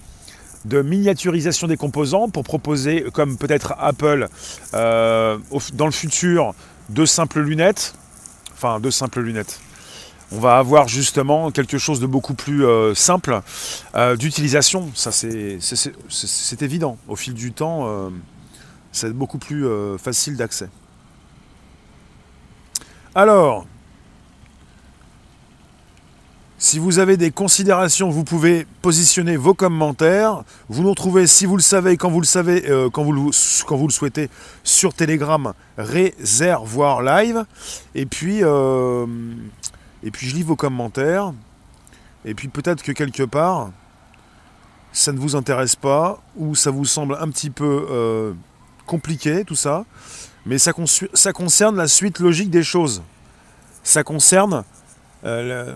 de 0.65 0.81
miniaturisation 0.81 1.67
des 1.67 1.77
composants 1.77 2.31
pour 2.31 2.43
proposer, 2.43 3.05
comme 3.13 3.37
peut-être 3.37 3.75
Apple 3.79 4.29
euh, 4.73 5.39
dans 5.75 5.87
le 5.87 5.93
futur, 5.93 6.55
de 6.89 7.05
simples 7.05 7.41
lunettes, 7.41 7.95
enfin 8.55 8.81
de 8.81 8.91
simples 8.91 9.21
lunettes, 9.21 9.61
on 10.33 10.41
va 10.41 10.57
avoir 10.57 10.89
justement 10.89 11.51
quelque 11.51 11.77
chose 11.77 12.01
de 12.01 12.07
beaucoup 12.07 12.35
plus 12.35 12.65
simple 12.95 13.41
d'utilisation. 14.19 14.91
Ça, 14.95 15.13
c'est 15.13 16.63
évident. 16.63 16.97
Au 17.09 17.15
fil 17.15 17.35
du 17.35 17.53
temps, 17.53 18.11
c'est 18.95 19.13
beaucoup 19.13 19.39
plus 19.39 19.67
facile 19.99 20.37
d'accès. 20.37 20.69
Alors, 23.15 23.67
si 26.59 26.79
vous 26.79 26.99
avez 26.99 27.17
des 27.17 27.31
considérations, 27.31 28.09
vous 28.09 28.25
pouvez 28.25 28.67
positionner 28.83 29.37
vos 29.37 29.53
commentaires. 29.53 30.45
Vous 30.69 30.83
nous 30.83 30.91
retrouvez, 30.91 31.27
si 31.27 31.45
vous 31.45 31.57
le 31.57 31.63
savez, 31.63 31.97
quand 31.97 32.09
vous 32.09 32.21
le 32.21 32.27
savez, 32.27 32.65
quand, 32.93 33.03
vous 33.03 33.13
le, 33.13 33.65
quand 33.67 33.77
vous 33.77 33.89
le 33.89 33.93
souhaitez, 33.93 34.31
sur 34.63 34.95
Telegram, 34.95 35.53
réservoir 35.77 37.03
live. 37.03 37.45
Et 37.95 38.07
puis, 38.07 38.39
et 38.39 40.11
puis 40.11 40.29
je 40.29 40.35
lis 40.35 40.43
vos 40.45 40.57
commentaires. 40.57 41.33
Et 42.25 42.35
puis 42.35 42.49
peut-être 42.49 42.83
que 42.83 42.93
quelque 42.93 43.25
part, 43.25 43.71
ça 44.93 45.13
ne 45.13 45.19
vous 45.19 45.35
intéresse 45.35 45.75
pas, 45.75 46.23
ou 46.37 46.55
ça 46.55 46.71
vous 46.71 46.85
semble 46.85 47.19
un 47.21 47.29
petit 47.29 47.51
peu 47.51 47.87
euh, 47.91 48.33
compliqué, 48.87 49.45
tout 49.45 49.55
ça. 49.55 49.85
Mais 50.47 50.59
ça, 50.59 50.73
ça, 51.15 51.33
concerne 51.33 51.77
la 51.77 51.89
suite 51.89 52.19
logique 52.19 52.51
des 52.51 52.63
choses. 52.63 53.03
Ça 53.83 54.03
concerne 54.03 54.65
euh, 55.25 55.75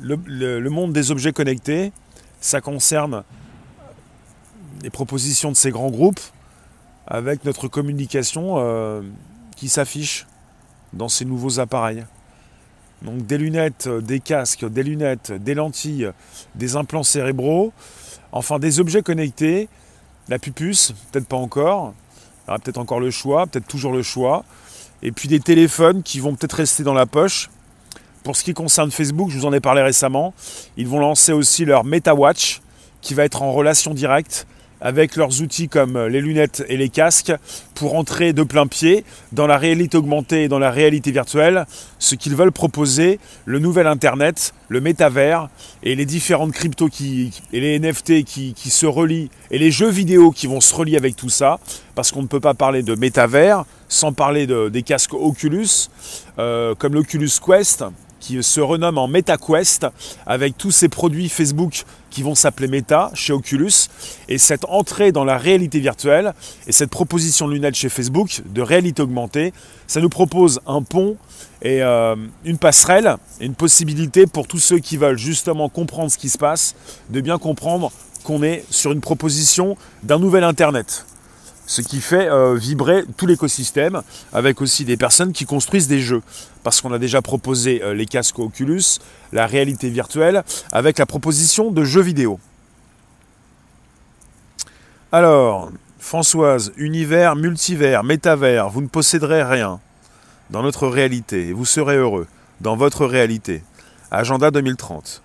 le, 0.00 0.68
monde 0.68 0.92
des 0.92 1.10
objets 1.10 1.32
connectés. 1.32 1.92
Ça 2.40 2.60
concerne 2.60 3.24
les 4.82 4.90
propositions 4.90 5.50
de 5.50 5.56
ces 5.56 5.70
grands 5.70 5.90
groupes 5.90 6.20
avec 7.06 7.44
notre 7.44 7.68
communication 7.68 8.56
euh, 8.58 9.02
qui 9.56 9.68
s'affiche 9.68 10.26
dans 10.92 11.08
ces 11.08 11.24
nouveaux 11.24 11.58
appareils. 11.60 12.04
Donc 13.02 13.26
des 13.26 13.38
lunettes, 13.38 13.86
euh, 13.86 14.00
des 14.00 14.20
casques, 14.20 14.64
des 14.64 14.82
lunettes, 14.82 15.32
des 15.32 15.54
lentilles, 15.54 16.10
des 16.54 16.76
implants 16.76 17.02
cérébraux, 17.02 17.72
enfin 18.32 18.58
des 18.58 18.80
objets 18.80 19.02
connectés, 19.02 19.68
la 20.28 20.38
pupuce, 20.38 20.92
peut-être 21.12 21.26
pas 21.26 21.36
encore, 21.36 21.94
il 22.46 22.50
aura 22.50 22.58
peut-être 22.58 22.78
encore 22.78 23.00
le 23.00 23.10
choix, 23.10 23.46
peut-être 23.46 23.66
toujours 23.66 23.92
le 23.92 24.02
choix, 24.02 24.44
et 25.02 25.12
puis 25.12 25.28
des 25.28 25.40
téléphones 25.40 26.02
qui 26.02 26.20
vont 26.20 26.34
peut-être 26.34 26.54
rester 26.54 26.82
dans 26.82 26.94
la 26.94 27.06
poche. 27.06 27.50
Pour 28.22 28.36
ce 28.36 28.42
qui 28.42 28.54
concerne 28.54 28.90
Facebook, 28.90 29.30
je 29.30 29.38
vous 29.38 29.46
en 29.46 29.52
ai 29.52 29.60
parlé 29.60 29.82
récemment, 29.82 30.34
ils 30.76 30.88
vont 30.88 30.98
lancer 30.98 31.32
aussi 31.32 31.64
leur 31.64 31.84
MetaWatch 31.84 32.60
qui 33.00 33.14
va 33.14 33.24
être 33.24 33.42
en 33.42 33.52
relation 33.52 33.94
directe 33.94 34.46
avec 34.80 35.16
leurs 35.16 35.40
outils 35.42 35.68
comme 35.68 35.98
les 36.06 36.20
lunettes 36.20 36.64
et 36.68 36.76
les 36.76 36.88
casques 36.88 37.32
pour 37.74 37.94
entrer 37.94 38.32
de 38.32 38.42
plein 38.42 38.66
pied 38.66 39.04
dans 39.32 39.46
la 39.46 39.58
réalité 39.58 39.96
augmentée 39.96 40.44
et 40.44 40.48
dans 40.48 40.58
la 40.58 40.70
réalité 40.70 41.10
virtuelle, 41.10 41.66
ce 41.98 42.14
qu'ils 42.14 42.34
veulent 42.36 42.52
proposer, 42.52 43.18
le 43.44 43.58
nouvel 43.58 43.86
Internet, 43.86 44.54
le 44.68 44.80
métavers 44.80 45.48
et 45.82 45.94
les 45.94 46.06
différentes 46.06 46.52
cryptos 46.52 46.88
et 47.00 47.30
les 47.52 47.78
NFT 47.78 48.24
qui, 48.24 48.54
se 48.70 48.86
relient 48.86 49.30
et 49.50 49.58
les 49.58 49.70
jeux 49.70 49.90
vidéo 49.90 50.30
qui 50.30 50.46
vont 50.46 50.60
se 50.60 50.74
relier 50.74 50.96
avec 50.96 51.16
tout 51.16 51.28
ça, 51.28 51.58
parce 51.94 52.12
qu'on 52.12 52.22
ne 52.22 52.26
peut 52.26 52.40
pas 52.40 52.54
parler 52.54 52.82
de 52.82 52.94
métavers 52.94 53.64
sans 53.88 54.12
parler 54.12 54.46
des 54.46 54.82
casques 54.82 55.14
Oculus, 55.14 55.88
euh, 56.38 56.74
comme 56.74 56.94
l'Oculus 56.94 57.30
Quest, 57.44 57.84
qui 58.20 58.42
se 58.42 58.60
renomme 58.60 58.98
en 58.98 59.08
MetaQuest 59.08 59.86
avec 60.26 60.56
tous 60.56 60.70
ces 60.70 60.88
produits 60.88 61.28
Facebook 61.28 61.84
qui 62.10 62.22
vont 62.22 62.34
s'appeler 62.34 62.68
Meta 62.68 63.10
chez 63.14 63.32
Oculus. 63.32 63.88
Et 64.28 64.38
cette 64.38 64.64
entrée 64.66 65.12
dans 65.12 65.24
la 65.24 65.38
réalité 65.38 65.80
virtuelle 65.80 66.32
et 66.66 66.72
cette 66.72 66.90
proposition 66.90 67.46
de 67.48 67.52
lunettes 67.52 67.74
chez 67.74 67.88
Facebook 67.88 68.42
de 68.46 68.62
réalité 68.62 69.02
augmentée, 69.02 69.52
ça 69.86 70.00
nous 70.00 70.08
propose 70.08 70.60
un 70.66 70.82
pont 70.82 71.16
et 71.62 71.82
euh, 71.82 72.16
une 72.44 72.58
passerelle 72.58 73.16
et 73.40 73.46
une 73.46 73.54
possibilité 73.54 74.26
pour 74.26 74.46
tous 74.46 74.58
ceux 74.58 74.78
qui 74.78 74.96
veulent 74.96 75.18
justement 75.18 75.68
comprendre 75.68 76.10
ce 76.10 76.18
qui 76.18 76.28
se 76.28 76.38
passe, 76.38 76.74
de 77.10 77.20
bien 77.20 77.38
comprendre 77.38 77.92
qu'on 78.24 78.42
est 78.42 78.64
sur 78.70 78.92
une 78.92 79.00
proposition 79.00 79.76
d'un 80.02 80.18
nouvel 80.18 80.44
Internet 80.44 81.06
ce 81.66 81.82
qui 81.82 82.00
fait 82.00 82.28
euh, 82.28 82.54
vibrer 82.54 83.04
tout 83.16 83.26
l'écosystème, 83.26 84.02
avec 84.32 84.60
aussi 84.60 84.84
des 84.84 84.96
personnes 84.96 85.32
qui 85.32 85.44
construisent 85.44 85.88
des 85.88 86.00
jeux. 86.00 86.22
Parce 86.62 86.80
qu'on 86.80 86.92
a 86.92 86.98
déjà 86.98 87.22
proposé 87.22 87.82
euh, 87.82 87.92
les 87.92 88.06
casques 88.06 88.38
Oculus, 88.38 89.00
la 89.32 89.46
réalité 89.46 89.90
virtuelle, 89.90 90.44
avec 90.72 90.98
la 90.98 91.06
proposition 91.06 91.70
de 91.70 91.84
jeux 91.84 92.02
vidéo. 92.02 92.38
Alors, 95.12 95.70
Françoise, 95.98 96.72
univers, 96.76 97.36
multivers, 97.36 98.04
métavers, 98.04 98.68
vous 98.68 98.80
ne 98.80 98.86
posséderez 98.86 99.42
rien 99.42 99.80
dans 100.50 100.62
notre 100.62 100.86
réalité, 100.86 101.48
et 101.48 101.52
vous 101.52 101.64
serez 101.64 101.96
heureux 101.96 102.28
dans 102.60 102.76
votre 102.76 103.04
réalité. 103.04 103.62
Agenda 104.10 104.52
2030. 104.52 105.22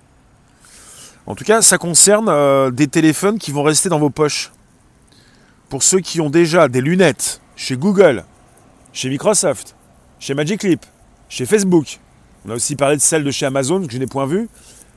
En 1.27 1.35
tout 1.35 1.43
cas, 1.43 1.61
ça 1.61 1.77
concerne 1.77 2.29
euh, 2.29 2.71
des 2.71 2.87
téléphones 2.87 3.37
qui 3.37 3.51
vont 3.51 3.61
rester 3.61 3.89
dans 3.89 3.99
vos 3.99 4.09
poches 4.09 4.51
pour 5.71 5.83
ceux 5.83 6.01
qui 6.01 6.19
ont 6.19 6.29
déjà 6.29 6.67
des 6.67 6.81
lunettes 6.81 7.39
chez 7.55 7.77
Google, 7.77 8.25
chez 8.91 9.07
Microsoft, 9.07 9.77
chez 10.19 10.33
Magic 10.33 10.63
Leap, 10.63 10.85
chez 11.29 11.45
Facebook, 11.45 12.01
on 12.45 12.49
a 12.49 12.55
aussi 12.55 12.75
parlé 12.75 12.97
de 12.97 13.01
celle 13.01 13.23
de 13.23 13.31
chez 13.31 13.45
Amazon 13.45 13.87
que 13.87 13.93
je 13.93 13.97
n'ai 13.97 14.05
point 14.05 14.25
vue, 14.25 14.49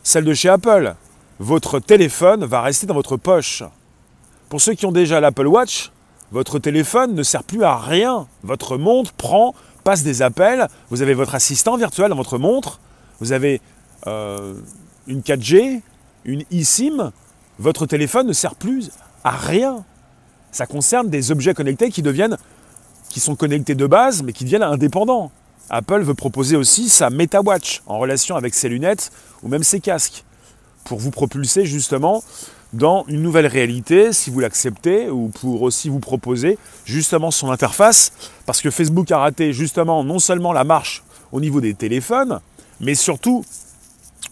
celle 0.03 0.25
de 0.25 0.35
chez 0.35 0.49
Apple, 0.49 0.97
votre 1.39 1.79
téléphone 1.79 2.45
va 2.45 2.61
rester 2.61 2.89
dans 2.89 2.95
votre 2.95 3.17
poche. 3.17 3.63
Pour 4.49 4.61
ceux 4.61 4.75
qui 4.75 4.85
ont 4.85 4.91
déjà 4.91 5.21
l'Apple 5.21 5.47
Watch, 5.47 5.93
votre 6.33 6.59
téléphone 6.59 7.15
ne 7.15 7.23
sert 7.23 7.45
plus 7.45 7.63
à 7.63 7.79
rien. 7.79 8.27
Votre 8.43 8.77
montre 8.77 9.13
prend, 9.13 9.55
passe 9.85 10.03
des 10.03 10.23
appels, 10.23 10.67
vous 10.91 11.03
avez 11.03 11.15
votre 11.15 11.37
assistant 11.37 11.77
virtuel 11.77 12.09
dans 12.09 12.17
votre 12.17 12.37
montre, 12.37 12.81
vous 13.21 13.31
avez 13.31 13.61
euh, 14.09 14.55
une 15.07 15.21
4G, 15.21 15.83
une 16.25 16.43
eSIM, 16.51 17.13
votre 17.61 17.87
téléphone 17.87 18.27
ne 18.27 18.33
sert 18.33 18.57
plus 18.57 18.91
à 19.23 19.31
rien 19.31 19.85
ça 20.55 20.67
concerne 20.67 21.11
des 21.11 21.33
objets 21.33 21.53
connectés 21.53 21.91
qui 21.91 22.01
deviennent, 22.01 22.39
qui 23.09 23.19
sont 23.19 23.35
connectés 23.35 23.75
de 23.75 23.87
base, 23.87 24.23
mais 24.23 24.33
qui 24.33 24.45
deviennent 24.45 24.63
indépendants. 24.63 25.33
Apple 25.69 26.03
veut 26.03 26.15
proposer 26.15 26.55
aussi 26.55 26.89
sa 26.89 27.11
MetaWatch 27.11 27.83
en 27.87 27.99
relation 27.99 28.37
avec 28.37 28.55
ses 28.55 28.69
lunettes 28.69 29.11
ou 29.43 29.49
même 29.49 29.65
ses 29.65 29.81
casques, 29.81 30.25
pour 30.85 31.01
vous 31.01 31.11
propulser 31.11 31.67
justement 31.67 32.23
dans 32.73 33.05
une 33.09 33.21
nouvelle 33.21 33.49
réalité, 33.49 34.13
si 34.13 34.31
vous 34.31 34.39
l'acceptez, 34.39 35.11
ou 35.11 35.29
pour 35.29 35.63
aussi 35.63 35.89
vous 35.89 35.99
proposer 35.99 36.57
justement 36.85 37.33
son 37.33 37.51
interface, 37.51 38.13
parce 38.47 38.63
que 38.63 38.71
Facebook 38.71 39.11
a 39.11 39.19
raté 39.19 39.53
justement 39.53 40.05
non 40.05 40.21
seulement 40.21 40.53
la 40.53 40.63
marche 40.63 41.03
au 41.33 41.41
niveau 41.41 41.61
des 41.61 41.75
téléphones, 41.75 42.39
mais 42.81 42.95
surtout 42.95 43.45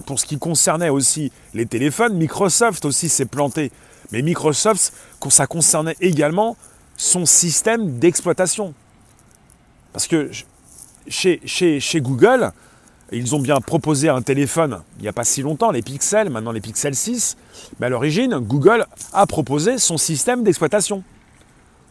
pour 0.06 0.20
ce 0.20 0.26
qui 0.26 0.38
concernait 0.38 0.88
aussi 0.88 1.32
les 1.52 1.66
téléphones, 1.66 2.14
Microsoft 2.14 2.84
aussi 2.84 3.08
s'est 3.08 3.26
planté 3.26 3.72
mais 4.12 4.22
Microsoft, 4.22 4.92
ça 5.28 5.46
concernait 5.46 5.96
également 6.00 6.56
son 6.96 7.26
système 7.26 7.98
d'exploitation. 7.98 8.74
Parce 9.92 10.06
que 10.06 10.30
chez, 11.08 11.40
Google, 11.96 12.52
ils 13.10 13.34
ont 13.34 13.40
bien 13.40 13.60
proposé 13.60 14.08
un 14.08 14.22
téléphone 14.22 14.82
il 14.98 15.02
n'y 15.02 15.08
a 15.08 15.12
pas 15.12 15.24
si 15.24 15.42
longtemps, 15.42 15.70
les 15.70 15.82
Pixels, 15.82 16.30
maintenant 16.30 16.52
les 16.52 16.60
Pixel 16.60 16.94
6, 16.94 17.36
mais 17.80 17.86
à 17.86 17.88
l'origine, 17.88 18.38
Google 18.38 18.86
a 19.12 19.26
proposé 19.26 19.78
son 19.78 19.96
système 19.96 20.44
d'exploitation 20.44 21.02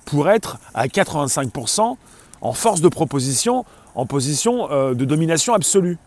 pour 0.06 0.30
être 0.30 0.60
à 0.74 0.88
85% 0.88 1.98
en 2.42 2.54
force 2.54 2.82
de 2.82 2.88
proposition, 2.88 3.66
en 3.96 4.06
position 4.06 4.72
euh, 4.72 4.94
de 4.94 5.06
domination 5.06 5.54
absolue. 5.54 5.98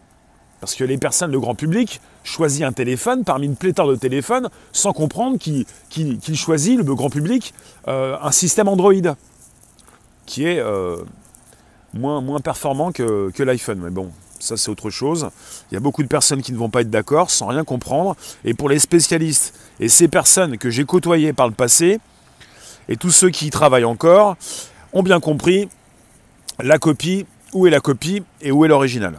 Parce 0.61 0.75
que 0.75 0.85
les 0.85 0.99
personnes, 0.99 1.31
le 1.31 1.41
grand 1.41 1.55
public, 1.55 2.01
choisit 2.25 2.65
un 2.65 2.73
téléphone 2.73 3.23
parmi 3.23 3.47
une 3.47 3.55
pléthore 3.55 3.89
de 3.89 3.97
téléphones 3.97 4.49
sans 4.73 4.93
comprendre 4.93 5.39
qu'il 5.39 5.67
choisit, 6.35 6.77
le 6.77 6.95
grand 6.95 7.11
public, 7.11 7.55
euh, 7.87 8.17
un 8.21 8.33
système 8.33 8.67
Android 8.67 8.93
qui 10.27 10.47
est 10.47 10.59
euh, 10.59 10.97
moins, 11.93 12.21
moins 12.21 12.41
performant 12.41 12.91
que, 12.91 13.31
que 13.31 13.43
l'iPhone. 13.43 13.81
Mais 13.83 13.91
bon, 13.91 14.11
ça 14.41 14.57
c'est 14.57 14.71
autre 14.71 14.91
chose. 14.91 15.29
Il 15.71 15.75
y 15.75 15.77
a 15.77 15.81
beaucoup 15.81 16.03
de 16.03 16.09
personnes 16.09 16.43
qui 16.43 16.53
ne 16.53 16.59
vont 16.59 16.71
pas 16.71 16.81
être 16.81 16.91
d'accord 16.91 17.31
sans 17.31 17.47
rien 17.47 17.63
comprendre. 17.63 18.17
Et 18.45 18.55
pour 18.55 18.69
les 18.69 18.79
spécialistes 18.79 19.55
et 19.79 19.89
ces 19.89 20.09
personnes 20.09 20.59
que 20.59 20.71
j'ai 20.71 20.85
côtoyées 20.85 21.33
par 21.33 21.47
le 21.47 21.55
passé, 21.55 22.01
et 22.89 22.97
tous 22.97 23.11
ceux 23.11 23.31
qui 23.31 23.47
y 23.47 23.51
travaillent 23.51 23.85
encore, 23.85 24.37
ont 24.93 25.03
bien 25.03 25.21
compris 25.21 25.69
la 26.59 26.79
copie, 26.79 27.27
où 27.53 27.67
est 27.67 27.71
la 27.71 27.81
copie 27.81 28.23
et 28.41 28.51
où 28.51 28.65
est 28.65 28.69
l'original. 28.69 29.19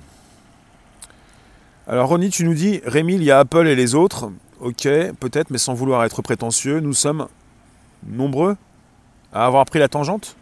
Alors 1.87 2.09
Ronnie, 2.09 2.31
tu 2.31 2.45
nous 2.45 2.55
dis, 2.55 2.81
Rémi, 2.83 3.13
il 3.13 3.23
y 3.23 3.29
a 3.29 3.37
Apple 3.37 3.67
et 3.67 3.75
les 3.75 3.93
autres. 3.93 4.31
Ok, 4.59 4.87
peut-être, 5.19 5.51
mais 5.51 5.59
sans 5.59 5.75
vouloir 5.75 6.03
être 6.03 6.23
prétentieux, 6.23 6.79
nous 6.79 6.93
sommes 6.93 7.27
nombreux 8.07 8.57
à 9.31 9.45
avoir 9.45 9.65
pris 9.65 9.77
la 9.77 9.87
tangente? 9.87 10.35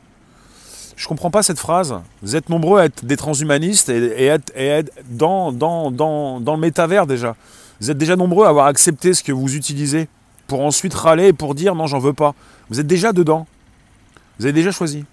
Je 0.95 1.05
comprends 1.05 1.31
pas 1.31 1.43
cette 1.43 1.59
phrase. 1.59 1.99
Vous 2.21 2.37
êtes 2.37 2.47
nombreux 2.47 2.79
à 2.79 2.85
être 2.85 3.03
des 3.03 3.17
transhumanistes 3.17 3.89
et, 3.89 4.25
être, 4.25 4.53
dans, 5.09 5.51
dans, 5.51 5.91
dans, 5.91 6.39
dans, 6.39 6.53
le 6.53 6.61
métavers 6.61 7.07
déjà. 7.07 7.35
Vous 7.81 7.91
êtes 7.91 7.97
déjà 7.97 8.15
nombreux 8.15 8.45
à 8.45 8.49
avoir 8.49 8.67
accepté 8.67 9.13
ce 9.13 9.21
que 9.21 9.33
vous 9.33 9.55
utilisez 9.55 10.07
pour 10.47 10.61
ensuite 10.61 10.93
râler 10.93 11.27
et 11.27 11.33
pour 11.33 11.55
dire 11.55 11.75
non, 11.75 11.87
j'en 11.87 11.99
veux 11.99 12.13
pas. 12.13 12.35
Vous 12.69 12.79
êtes 12.79 12.87
déjà 12.87 13.11
dedans. 13.11 13.47
Vous 14.39 14.45
avez 14.45 14.53
déjà 14.53 14.71
choisi. 14.71 15.03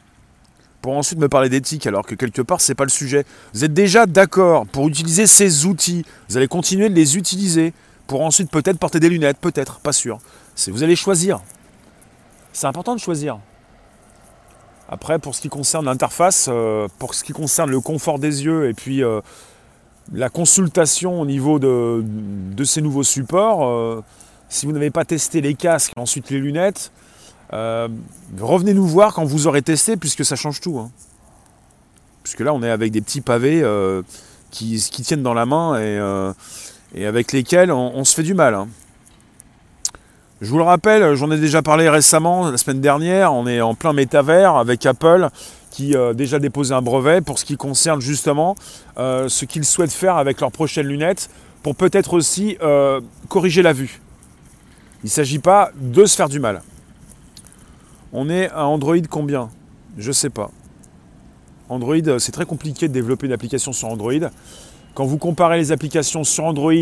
Pour 0.83 0.97
ensuite 0.97 1.19
me 1.19 1.29
parler 1.29 1.49
d'éthique 1.49 1.87
alors 1.87 2.07
que 2.07 2.15
quelque 2.15 2.43
part 2.43 2.61
c'est 2.61 2.75
pas 2.75 2.85
le 2.85 2.91
sujet. 2.91 3.25
Vous 3.55 3.65
êtes 3.65 3.75
déjà 3.75 4.07
d'accord 4.07 4.67
pour 4.67 4.89
utiliser 4.89 5.27
ces 5.27 5.67
outils, 5.67 6.05
vous 6.29 6.37
allez 6.37 6.49
continuer 6.49 6.89
de 6.89 6.95
les 6.95 7.17
utiliser 7.17 7.73
pour 8.07 8.23
ensuite 8.23 8.51
peut-être 8.51 8.79
porter 8.79 8.99
des 8.99 9.09
lunettes, 9.09 9.39
peut-être, 9.39 9.79
pas 9.79 9.93
sûr. 9.93 10.19
Vous 10.67 10.83
allez 10.83 10.97
choisir. 10.97 11.41
C'est 12.53 12.67
important 12.67 12.95
de 12.95 13.01
choisir. 13.01 13.39
Après, 14.89 15.21
pour 15.21 15.37
ce 15.37 15.41
qui 15.41 15.49
concerne 15.49 15.85
l'interface, 15.85 16.49
euh, 16.51 16.89
pour 16.99 17.15
ce 17.15 17.23
qui 17.23 17.33
concerne 17.33 17.71
le 17.71 17.81
confort 17.81 18.19
des 18.19 18.45
yeux 18.45 18.69
et 18.69 18.75
puis 18.75 19.05
euh, 19.05 19.21
la 20.13 20.29
consultation 20.29 21.21
au 21.21 21.27
niveau 21.27 21.61
de, 21.61 22.65
ces 22.65 22.83
nouveaux 22.83 23.05
supports, 23.05 23.65
euh, 23.65 24.03
si 24.49 24.67
vous 24.67 24.73
n'avez 24.73 24.91
pas 24.91 25.05
testé 25.05 25.41
les 25.41 25.55
casques 25.55 25.93
ensuite 25.95 26.31
les 26.31 26.41
lunettes, 26.41 26.91
revenez 27.53 28.75
nous 28.75 28.87
voir 28.87 29.15
quand 29.15 29.25
vous 29.25 29.47
aurez 29.47 29.63
testé 29.63 29.97
puisque 29.97 30.25
ça 30.25 30.37
change 30.37 30.61
tout. 30.61 30.79
Hein. 30.79 30.91
Puisque 32.23 32.41
là, 32.41 32.53
on 32.55 32.63
est 32.63 32.71
avec 32.71 32.93
des 32.93 33.01
petits 33.01 33.21
pavés 33.21 33.65
qui, 34.51 34.85
qui, 34.91 35.03
tiennent 35.03 35.23
dans 35.23 35.35
la 35.35 35.47
main 35.47 35.81
et, 35.81 37.05
avec 37.05 37.33
lesquels 37.33 37.73
on, 37.73 38.05
se 38.05 38.15
fait 38.15 38.23
du 38.23 38.35
mal. 38.35 38.55
Hein. 38.55 38.69
Je 40.41 40.51
vous 40.51 40.59
le 40.59 40.65
rappelle, 40.65 41.15
j'en 41.17 41.31
ai 41.31 41.39
déjà 41.39 41.61
parlé 41.63 41.89
récemment, 41.89 42.51
la 42.51 42.57
semaine 42.57 42.81
dernière, 42.81 43.35
on 43.35 43.47
est 43.47 43.61
en 43.61 43.75
plein 43.75 43.93
métavers 43.93 44.57
avec 44.57 44.87
Apple 44.87 45.29
qui 45.71 45.95
a 45.97 45.99
euh, 45.99 46.15
déjà 46.15 46.39
déposé 46.39 46.75
un 46.75 46.83
brevet 46.83 47.21
pour 47.21 47.39
ce 47.39 47.45
qui 47.45 47.57
concerne 47.57 48.01
justement 48.01 48.57
euh, 48.99 49.29
ce 49.29 49.45
qu'ils 49.45 49.65
souhaitent 49.65 49.93
faire 49.93 50.17
avec 50.17 50.41
leurs 50.41 50.53
prochaines 50.53 50.87
lunettes 50.87 51.31
pour 51.63 51.77
peut-être 51.77 52.15
aussi 52.15 52.57
euh, 52.63 53.01
corriger 53.29 53.63
la 53.63 53.73
vue. 53.73 54.01
Il 55.03 55.07
ne 55.07 55.11
s'agit 55.11 55.39
pas 55.39 55.71
de 55.77 56.05
se 56.05 56.17
faire 56.17 56.29
du 56.29 56.41
mal. 56.41 56.63
On 58.13 58.29
est 58.29 58.51
à 58.51 58.67
Android 58.67 58.97
combien? 59.09 59.51
Je 59.97 60.11
sais 60.11 60.31
pas. 60.31 60.51
Android, 61.69 62.19
c'est 62.19 62.33
très 62.33 62.45
compliqué 62.45 62.89
de 62.89 62.93
développer 62.93 63.27
une 63.27 63.33
application 63.33 63.73
sur 63.73 63.87
Android. 63.87 64.31
Quand 64.95 65.05
vous 65.05 65.17
comparez 65.17 65.59
les 65.59 65.71
applications 65.71 66.25
sur 66.25 66.45
Android 66.45 66.73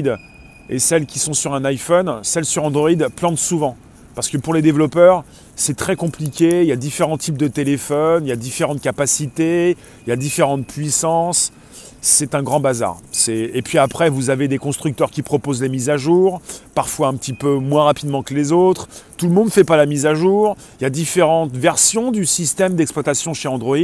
et 0.71 0.79
celles 0.79 1.05
qui 1.05 1.19
sont 1.19 1.35
sur 1.35 1.53
un 1.53 1.67
iPhone, 1.67 2.21
celles 2.23 2.47
sur 2.47 2.65
Android 2.65 2.97
plantent 3.15 3.39
souvent. 3.39 3.77
Parce 4.15 4.29
que 4.31 4.39
pour 4.39 4.55
les 4.55 4.63
développeurs, 4.63 5.23
c'est 5.55 5.77
très 5.77 5.97
compliqué, 5.97 6.63
il 6.63 6.69
y 6.69 6.73
a 6.73 6.77
différents 6.77 7.19
types 7.19 7.37
de 7.37 7.49
téléphones, 7.49 8.25
il 8.25 8.31
y 8.31 8.33
a 8.33 8.37
différentes 8.37 8.81
capacités, 8.81 9.77
il 10.07 10.09
y 10.09 10.13
a 10.13 10.17
différentes 10.17 10.67
puissances. 10.67 11.53
C'est 12.00 12.35
un 12.35 12.43
grand 12.43 12.61
bazar. 12.61 12.99
Et 13.26 13.61
puis 13.62 13.78
après, 13.78 14.09
vous 14.09 14.31
avez 14.31 14.47
des 14.47 14.59
constructeurs 14.59 15.11
qui 15.11 15.23
proposent 15.23 15.61
les 15.61 15.69
mises 15.69 15.90
à 15.90 15.97
jour, 15.97 16.40
parfois 16.75 17.09
un 17.09 17.14
petit 17.14 17.33
peu 17.33 17.57
moins 17.57 17.85
rapidement 17.85 18.23
que 18.23 18.35
les 18.35 18.52
autres. 18.52 18.88
Tout 19.17 19.26
le 19.26 19.33
monde 19.33 19.47
ne 19.47 19.50
fait 19.50 19.64
pas 19.64 19.76
la 19.76 19.87
mise 19.87 20.07
à 20.07 20.14
jour. 20.14 20.57
Il 20.78 20.85
y 20.85 20.87
a 20.87 20.90
différentes 20.90 21.57
versions 21.57 22.12
du 22.12 22.25
système 22.25 22.76
d'exploitation 22.76 23.35
chez 23.35 23.49
Android. 23.49 23.76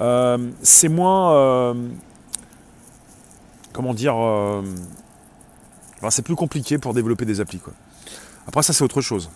Euh, 0.00 0.38
c'est 0.62 0.88
moins... 0.88 1.34
Euh, 1.34 1.74
comment 3.72 3.92
dire 3.92 4.16
euh, 4.16 4.62
c'est 6.08 6.22
plus 6.22 6.36
compliqué 6.36 6.78
pour 6.78 6.94
développer 6.94 7.24
des 7.24 7.40
applis. 7.40 7.60
Après, 8.46 8.62
ça, 8.62 8.72
c'est 8.72 8.84
autre 8.84 9.00
chose. 9.00 9.30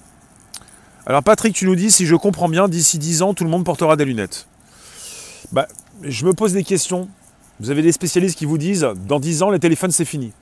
Alors, 1.06 1.22
Patrick, 1.22 1.54
tu 1.54 1.66
nous 1.66 1.74
dis, 1.74 1.90
si 1.90 2.06
je 2.06 2.14
comprends 2.14 2.48
bien, 2.48 2.68
d'ici 2.68 2.98
10 2.98 3.22
ans, 3.22 3.34
tout 3.34 3.44
le 3.44 3.50
monde 3.50 3.64
portera 3.64 3.96
des 3.96 4.04
lunettes. 4.04 4.46
Bah, 5.52 5.66
je 6.02 6.24
me 6.24 6.32
pose 6.32 6.52
des 6.52 6.64
questions. 6.64 7.08
Vous 7.60 7.70
avez 7.70 7.82
des 7.82 7.92
spécialistes 7.92 8.38
qui 8.38 8.46
vous 8.46 8.56
disent, 8.56 8.88
dans 9.06 9.20
10 9.20 9.42
ans, 9.42 9.50
les 9.50 9.58
téléphones, 9.58 9.90
c'est 9.90 10.06
fini. 10.06 10.32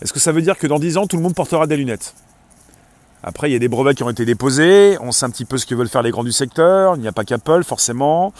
Est-ce 0.00 0.12
que 0.12 0.18
ça 0.18 0.32
veut 0.32 0.40
dire 0.40 0.56
que 0.56 0.66
dans 0.66 0.78
10 0.78 0.96
ans, 0.96 1.06
tout 1.06 1.16
le 1.16 1.22
monde 1.22 1.34
portera 1.34 1.66
des 1.66 1.76
lunettes? 1.76 2.14
Après, 3.22 3.50
il 3.50 3.52
y 3.52 3.56
a 3.56 3.58
des 3.58 3.68
brevets 3.68 3.94
qui 3.94 4.02
ont 4.02 4.10
été 4.10 4.24
déposés. 4.24 4.96
On 5.00 5.12
sait 5.12 5.26
un 5.26 5.30
petit 5.30 5.44
peu 5.44 5.58
ce 5.58 5.66
que 5.66 5.74
veulent 5.74 5.90
faire 5.90 6.02
les 6.02 6.10
grands 6.10 6.24
du 6.24 6.32
secteur. 6.32 6.96
Il 6.96 7.02
n'y 7.02 7.06
a 7.08 7.12
pas 7.12 7.24
qu'Apple, 7.24 7.64
forcément. 7.64 8.32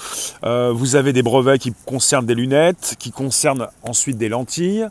Euh, 0.42 0.72
vous 0.74 0.96
avez 0.96 1.12
des 1.12 1.22
brevets 1.22 1.58
qui 1.58 1.74
concernent 1.84 2.26
des 2.26 2.34
lunettes, 2.34 2.96
qui 2.98 3.12
concernent 3.12 3.68
ensuite 3.82 4.16
des 4.16 4.30
lentilles. 4.30 4.88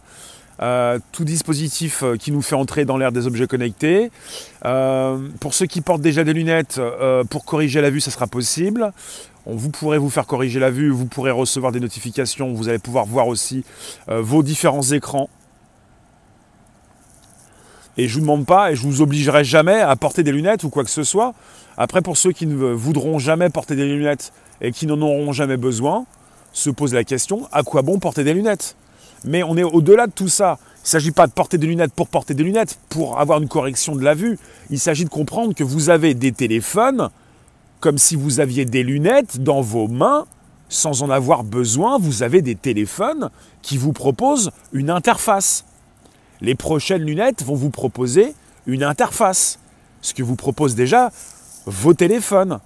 Euh, 0.61 0.99
tout 1.11 1.25
dispositif 1.25 2.03
euh, 2.03 2.17
qui 2.17 2.31
nous 2.31 2.43
fait 2.43 2.53
entrer 2.53 2.85
dans 2.85 2.95
l'ère 2.95 3.11
des 3.11 3.25
objets 3.25 3.47
connectés. 3.47 4.11
Pour 4.61 5.55
ceux 5.55 5.65
qui 5.65 5.81
portent 5.81 6.01
déjà 6.01 6.23
des 6.23 6.33
lunettes, 6.33 6.79
pour 7.31 7.45
corriger 7.45 7.81
la 7.81 7.89
vue, 7.89 7.99
ça 7.99 8.11
sera 8.11 8.27
possible. 8.27 8.93
Vous 9.45 9.69
pourrez 9.69 9.97
vous 9.97 10.09
faire 10.09 10.25
corriger 10.25 10.59
la 10.59 10.69
vue, 10.69 10.89
vous 10.89 11.05
pourrez 11.05 11.31
recevoir 11.31 11.71
des 11.71 11.79
notifications, 11.79 12.53
vous 12.53 12.69
allez 12.69 12.79
pouvoir 12.79 13.05
voir 13.05 13.27
aussi 13.27 13.63
vos 14.07 14.43
différents 14.43 14.83
écrans. 14.83 15.29
Et 17.97 18.07
je 18.07 18.15
ne 18.15 18.19
vous 18.19 18.21
demande 18.21 18.45
pas, 18.45 18.71
et 18.71 18.75
je 18.75 18.83
vous 18.83 19.01
obligerai 19.01 19.43
jamais 19.43 19.81
à 19.81 19.95
porter 19.95 20.23
des 20.23 20.31
lunettes 20.31 20.63
ou 20.63 20.69
quoi 20.69 20.83
que 20.83 20.89
ce 20.89 21.03
soit. 21.03 21.33
Après, 21.77 22.01
pour 22.01 22.17
ceux 22.17 22.31
qui 22.31 22.47
ne 22.47 22.55
voudront 22.55 23.19
jamais 23.19 23.49
porter 23.49 23.75
des 23.75 23.85
lunettes 23.85 24.31
et 24.61 24.71
qui 24.71 24.87
n'en 24.87 25.01
auront 25.01 25.33
jamais 25.33 25.57
besoin, 25.57 26.05
se 26.53 26.69
pose 26.69 26.93
la 26.93 27.03
question, 27.03 27.47
à 27.51 27.63
quoi 27.63 27.81
bon 27.81 27.99
porter 27.99 28.23
des 28.23 28.33
lunettes? 28.33 28.75
Mais 29.25 29.43
on 29.43 29.57
est 29.57 29.63
au-delà 29.63 30.07
de 30.07 30.11
tout 30.11 30.29
ça. 30.29 30.57
Il 30.77 30.85
ne 30.85 30.89
s'agit 30.89 31.11
pas 31.11 31.27
de 31.27 31.31
porter 31.31 31.57
des 31.57 31.67
lunettes 31.67 31.93
pour 31.93 32.07
porter 32.07 32.33
des 32.33 32.43
lunettes, 32.43 32.79
pour 32.89 33.19
avoir 33.19 33.41
une 33.41 33.47
correction 33.47 33.95
de 33.95 34.03
la 34.03 34.13
vue. 34.13 34.39
Il 34.69 34.79
s'agit 34.79 35.03
de 35.03 35.09
comprendre 35.09 35.53
que 35.53 35.63
vous 35.63 35.89
avez 35.89 36.13
des 36.13 36.31
téléphones 36.31 37.09
comme 37.81 37.97
si 37.97 38.15
vous 38.15 38.39
aviez 38.39 38.63
des 38.63 38.83
lunettes 38.83 39.41
dans 39.41 39.61
vos 39.61 39.87
mains 39.87 40.25
sans 40.69 41.03
en 41.03 41.09
avoir 41.09 41.43
besoin. 41.43 41.97
Vous 41.97 42.23
avez 42.23 42.41
des 42.41 42.55
téléphones 42.55 43.29
qui 43.61 43.77
vous 43.77 43.91
proposent 43.91 44.51
une 44.71 44.89
interface. 44.89 45.65
Les 46.39 46.55
prochaines 46.55 47.01
lunettes 47.01 47.43
vont 47.43 47.55
vous 47.55 47.71
proposer 47.71 48.33
une 48.67 48.83
interface. 48.83 49.59
Ce 50.01 50.13
que 50.13 50.23
vous 50.23 50.35
propose 50.35 50.75
déjà 50.75 51.11
vos 51.65 51.93
téléphones. 51.93 52.59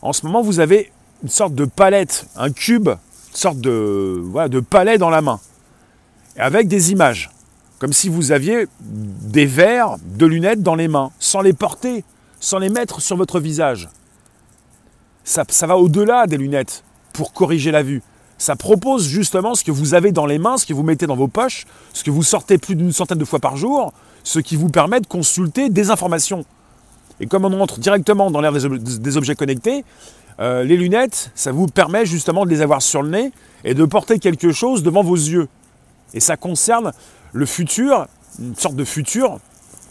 En 0.00 0.12
ce 0.12 0.24
moment, 0.24 0.40
vous 0.40 0.60
avez 0.60 0.90
une 1.22 1.28
sorte 1.28 1.54
de 1.54 1.64
palette, 1.64 2.26
un 2.36 2.50
cube, 2.50 2.88
une 2.88 3.36
sorte 3.36 3.58
de, 3.58 4.20
voilà, 4.24 4.48
de 4.48 4.60
palais 4.60 4.96
dans 4.96 5.10
la 5.10 5.20
main 5.20 5.40
avec 6.38 6.68
des 6.68 6.92
images. 6.92 7.30
Comme 7.78 7.92
si 7.92 8.08
vous 8.08 8.32
aviez 8.32 8.66
des 8.80 9.46
verres 9.46 9.96
de 10.04 10.26
lunettes 10.26 10.62
dans 10.62 10.74
les 10.74 10.88
mains, 10.88 11.10
sans 11.18 11.40
les 11.40 11.52
porter, 11.52 12.04
sans 12.40 12.58
les 12.58 12.68
mettre 12.68 13.00
sur 13.00 13.16
votre 13.16 13.40
visage. 13.40 13.88
Ça, 15.26 15.66
va 15.66 15.76
au-delà 15.76 16.28
des 16.28 16.36
lunettes 16.36 16.84
pour 17.12 17.32
corriger 17.32 17.72
la 17.72 17.82
vue. 17.82 18.00
Ça 18.38 18.54
propose 18.54 19.08
justement 19.08 19.56
ce 19.56 19.64
que 19.64 19.72
vous 19.72 19.94
avez 19.94 20.12
dans 20.12 20.24
les 20.24 20.38
mains, 20.38 20.56
ce 20.56 20.64
que 20.64 20.72
vous 20.72 20.84
mettez 20.84 21.08
dans 21.08 21.16
vos 21.16 21.26
poches, 21.26 21.66
ce 21.92 22.04
que 22.04 22.12
vous 22.12 22.22
sortez 22.22 22.58
plus 22.58 22.76
d'une 22.76 22.92
centaine 22.92 23.18
de 23.18 23.24
fois 23.24 23.40
par 23.40 23.56
jour, 23.56 23.92
ce 24.22 24.38
qui 24.38 24.54
vous 24.54 24.68
permet 24.68 25.00
de 25.00 25.06
consulter 25.06 25.68
des 25.68 25.90
informations. 25.90 26.44
Et 27.18 27.26
comme 27.26 27.44
on 27.44 27.60
entre 27.60 27.80
directement 27.80 28.30
dans 28.30 28.40
l'ère 28.40 28.52
des, 28.52 29.16
objets 29.16 29.34
connectés, 29.34 29.84
euh, 30.38 30.62
les 30.62 30.76
lunettes, 30.76 31.32
ça 31.34 31.50
vous 31.50 31.66
permet 31.66 32.06
justement 32.06 32.44
de 32.44 32.50
les 32.50 32.62
avoir 32.62 32.80
sur 32.80 33.02
le 33.02 33.08
nez 33.08 33.32
et 33.64 33.74
de 33.74 33.84
porter 33.84 34.20
quelque 34.20 34.52
chose 34.52 34.84
devant 34.84 35.02
vos 35.02 35.16
yeux. 35.16 35.48
Et 36.14 36.20
ça 36.20 36.36
concerne 36.36 36.92
le 37.32 37.46
futur, 37.46 38.06
une 38.38 38.54
sorte 38.54 38.76
de 38.76 38.84
futur, 38.84 39.40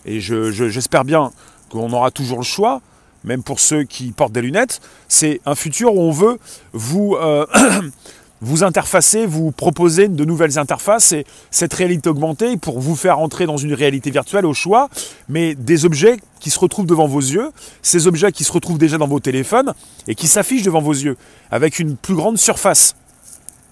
et 0.06 0.22
j'espère 0.22 1.04
bien 1.04 1.34
qu'on 1.70 1.92
aura 1.92 2.12
toujours 2.12 2.38
le 2.38 2.44
choix, 2.44 2.82
même 3.26 3.44
pour 3.44 3.60
ceux 3.60 3.84
qui 3.84 4.12
portent 4.12 4.32
des 4.32 4.42
lunettes, 4.42 4.82
c'est 5.08 5.42
un 5.46 5.56
futur 5.56 5.96
où 5.96 6.02
on 6.02 6.12
veut 6.12 6.38
vous, 6.74 7.16
euh, 7.20 7.46
vous 8.42 8.64
interfacer, 8.64 9.26
vous 9.26 9.52
proposer 9.52 10.08
de 10.08 10.26
nouvelles 10.26 10.58
interfaces 10.60 11.12
et 11.12 11.26
cette 11.52 11.74
réalité 11.74 12.10
augmentée 12.10 12.58
pour 12.58 12.80
vous 12.80 12.96
faire 12.96 13.20
entrer 13.20 13.46
dans 13.46 13.58
une 13.58 13.74
réalité 13.74 14.12
virtuelle 14.12 14.46
au 14.46 14.54
choix, 14.54 14.90
mais 15.28 15.56
des 15.56 15.86
objets 15.86 16.18
qui 16.40 16.50
se 16.50 16.60
retrouvent 16.60 16.86
devant 16.86 17.08
vos 17.08 17.20
yeux, 17.20 17.52
ces 17.82 18.08
objets 18.08 18.32
qui 18.32 18.44
se 18.44 18.52
retrouvent 18.52 18.78
déjà 18.78 18.98
dans 18.98 19.08
vos 19.08 19.20
téléphones 19.20 19.74
et 20.08 20.16
qui 20.16 20.28
s'affichent 20.28 20.64
devant 20.64 20.82
vos 20.82 20.94
yeux, 20.94 21.18
avec 21.52 21.80
une 21.80 21.98
plus 21.98 22.16
grande 22.16 22.38
surface, 22.38 22.96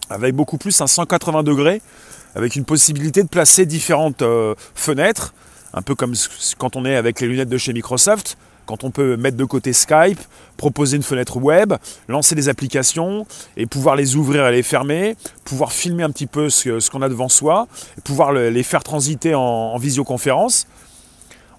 avec 0.09 0.35
beaucoup 0.35 0.57
plus 0.57 0.81
un 0.81 0.87
180 0.87 1.43
degrés 1.43 1.81
avec 2.35 2.55
une 2.55 2.65
possibilité 2.65 3.23
de 3.23 3.27
placer 3.27 3.65
différentes 3.65 4.21
euh, 4.21 4.55
fenêtres, 4.75 5.33
un 5.73 5.81
peu 5.81 5.95
comme 5.95 6.13
quand 6.57 6.75
on 6.75 6.85
est 6.85 6.95
avec 6.95 7.21
les 7.21 7.27
lunettes 7.27 7.49
de 7.49 7.57
chez 7.57 7.73
Microsoft, 7.73 8.37
quand 8.65 8.84
on 8.84 8.91
peut 8.91 9.17
mettre 9.17 9.38
de 9.38 9.45
côté 9.45 9.73
Skype, 9.73 10.19
proposer 10.58 10.97
une 10.97 11.04
fenêtre 11.04 11.38
web, 11.38 11.73
lancer 12.08 12.36
des 12.36 12.49
applications 12.49 13.26
et 13.58 13.65
pouvoir 13.65 13.95
les 13.95 14.15
ouvrir 14.15 14.47
et 14.47 14.52
les 14.52 14.63
fermer, 14.63 15.15
pouvoir 15.43 15.71
filmer 15.71 16.04
un 16.04 16.10
petit 16.10 16.28
peu 16.28 16.49
ce, 16.49 16.89
qu'on 16.89 17.02
a 17.02 17.10
devant 17.10 17.30
soi, 17.30 17.67
pouvoir 18.04 18.34
les 18.34 18.63
faire 18.63 18.84
transiter 18.84 19.36
en, 19.36 19.78
visioconférence. 19.78 20.67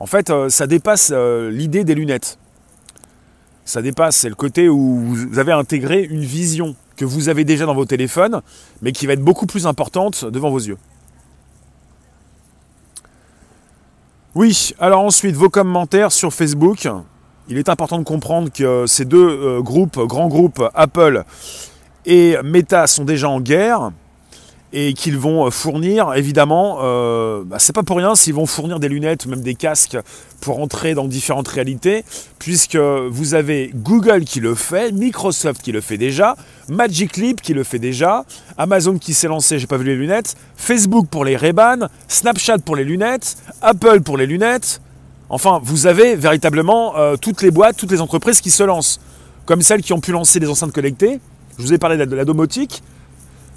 En 0.00 0.06
fait, 0.06 0.30
euh, 0.30 0.48
ça 0.48 0.66
dépasse 0.66 1.10
euh, 1.12 1.50
l'idée 1.50 1.84
des 1.84 1.94
lunettes. 1.94 2.38
Ça 3.64 3.80
dépasse, 3.80 4.24
le 4.24 4.34
côté 4.34 4.68
où 4.68 4.98
vous 5.00 5.38
avez 5.38 5.52
intégré 5.52 6.02
une 6.02 6.24
vision 6.24 6.74
que 6.96 7.04
vous 7.04 7.28
avez 7.28 7.44
déjà 7.44 7.64
dans 7.66 7.74
vos 7.74 7.86
téléphones, 7.86 8.42
mais 8.82 8.92
qui 8.92 9.06
va 9.06 9.14
être 9.14 9.22
beaucoup 9.22 9.46
plus 9.46 9.66
importante 9.66 10.24
devant 10.24 10.50
vos 10.50 10.58
yeux. 10.58 10.76
Oui, 14.34 14.74
alors 14.80 15.02
ensuite, 15.02 15.36
vos 15.36 15.48
commentaires 15.48 16.10
sur 16.10 16.32
Facebook. 16.32 16.88
Il 17.48 17.56
est 17.56 17.68
important 17.68 17.98
de 17.98 18.04
comprendre 18.04 18.50
que 18.52 18.84
ces 18.84 19.04
deux 19.04 19.28
euh, 19.28 19.62
groupes, 19.62 19.96
grands 20.06 20.26
groupes, 20.26 20.60
Apple 20.74 21.22
et 22.04 22.36
Meta, 22.42 22.88
sont 22.88 23.04
déjà 23.04 23.28
en 23.28 23.40
guerre. 23.40 23.92
Et 24.76 24.92
qu'ils 24.92 25.16
vont 25.16 25.48
fournir, 25.52 26.12
évidemment, 26.14 26.78
euh, 26.82 27.44
bah, 27.46 27.58
c'est 27.60 27.72
pas 27.72 27.84
pour 27.84 27.96
rien 27.96 28.16
s'ils 28.16 28.34
vont 28.34 28.44
fournir 28.44 28.80
des 28.80 28.88
lunettes, 28.88 29.26
même 29.26 29.40
des 29.40 29.54
casques 29.54 29.96
pour 30.40 30.58
entrer 30.58 30.94
dans 30.94 31.06
différentes 31.06 31.46
réalités, 31.46 32.04
puisque 32.40 32.74
vous 32.76 33.34
avez 33.34 33.70
Google 33.72 34.24
qui 34.24 34.40
le 34.40 34.56
fait, 34.56 34.90
Microsoft 34.90 35.62
qui 35.62 35.70
le 35.70 35.80
fait 35.80 35.96
déjà, 35.96 36.34
Magic 36.68 37.16
Leap 37.16 37.40
qui 37.40 37.54
le 37.54 37.62
fait 37.62 37.78
déjà, 37.78 38.24
Amazon 38.58 38.98
qui 38.98 39.14
s'est 39.14 39.28
lancé, 39.28 39.60
j'ai 39.60 39.68
pas 39.68 39.76
vu 39.76 39.84
les 39.84 39.94
lunettes, 39.94 40.34
Facebook 40.56 41.06
pour 41.08 41.24
les 41.24 41.36
ray 41.36 41.52
Snapchat 42.08 42.58
pour 42.58 42.74
les 42.74 42.84
lunettes, 42.84 43.36
Apple 43.62 44.00
pour 44.00 44.16
les 44.16 44.26
lunettes. 44.26 44.80
Enfin, 45.28 45.60
vous 45.62 45.86
avez 45.86 46.16
véritablement 46.16 46.96
euh, 46.96 47.16
toutes 47.16 47.42
les 47.42 47.52
boîtes, 47.52 47.76
toutes 47.76 47.92
les 47.92 48.00
entreprises 48.00 48.40
qui 48.40 48.50
se 48.50 48.64
lancent, 48.64 48.98
comme 49.46 49.62
celles 49.62 49.82
qui 49.82 49.92
ont 49.92 50.00
pu 50.00 50.10
lancer 50.10 50.40
des 50.40 50.48
enceintes 50.48 50.72
connectées. 50.72 51.20
Je 51.58 51.62
vous 51.62 51.72
ai 51.72 51.78
parlé 51.78 51.96
de 51.96 52.16
la 52.16 52.24
domotique, 52.24 52.82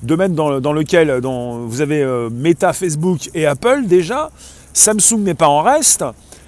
domaine 0.04 0.34
dans, 0.36 0.74
lequel 0.74 1.20
vous 1.22 1.82
avez 1.82 2.02
euh, 2.02 2.30
Meta, 2.30 2.74
Facebook 2.74 3.30
et 3.34 3.46
Apple 3.46 3.86
déjà. 3.86 4.32
Samsung 4.74 5.20
n'est 5.20 5.34
pas 5.34 5.48
en 5.48 5.62
reste. 5.62 6.06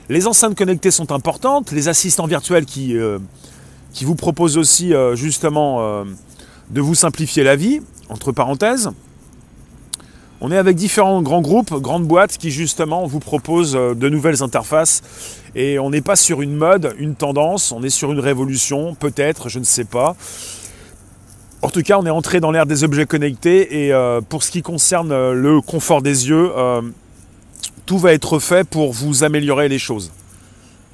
Les 0.10 0.28
enceintes 0.28 0.56
connectées 0.56 0.92
sont 0.92 1.12
importantes. 1.12 1.72
Les 1.72 1.88
assistants 1.88 2.28
virtuels 2.28 2.66
qui, 2.66 2.96
euh, 2.98 3.20
qui 3.94 4.06
vous 4.06 4.16
proposent 4.16 4.58
aussi 4.58 4.94
euh, 4.94 5.16
justement 5.16 6.06
de 6.70 6.82
vous 6.82 6.96
simplifier 6.96 7.44
la 7.44 7.56
vie, 7.56 7.82
entre 8.10 8.32
parenthèses. 8.32 8.92
On 10.42 10.52
est 10.52 10.58
avec 10.58 10.78
différents 10.78 11.22
grands 11.22 11.42
groupes, 11.42 11.74
grandes 11.82 12.08
boîtes 12.08 12.38
qui 12.38 12.50
justement 12.50 13.06
vous 13.06 13.20
proposent 13.20 13.74
de 13.74 14.10
nouvelles 14.10 14.42
interfaces. 14.42 15.02
Et 15.56 15.80
on 15.80 15.90
n'est 15.90 16.02
pas 16.02 16.16
sur 16.16 16.42
une 16.42 16.56
mode, 16.56 16.96
une 16.98 17.16
tendance, 17.16 17.72
on 17.72 17.84
est 17.84 17.90
sur 17.90 18.12
une 18.12 18.20
révolution, 18.20 18.96
peut-être, 18.96 19.50
je 19.50 19.60
ne 19.60 19.66
sais 19.66 19.84
pas. 19.84 20.16
En 21.62 21.70
tout 21.70 21.82
cas, 21.82 21.98
on 22.00 22.06
est 22.06 22.10
entré 22.10 22.40
dans 22.40 22.52
l'ère 22.52 22.66
des 22.66 22.86
objets 22.86 23.06
connectés 23.06 23.86
et 23.86 23.94
euh, 23.94 24.22
pour 24.22 24.44
ce 24.44 24.52
qui 24.52 24.62
concerne 24.62 25.12
euh, 25.12 25.34
le 25.34 25.60
confort 25.60 26.02
des 26.02 26.30
yeux, 26.30 26.52
euh, 26.56 26.82
tout 27.86 27.98
va 27.98 28.14
être 28.14 28.40
fait 28.40 28.66
pour 28.66 28.94
vous 28.94 29.26
améliorer 29.26 29.68
les 29.68 29.80
choses. 29.80 30.12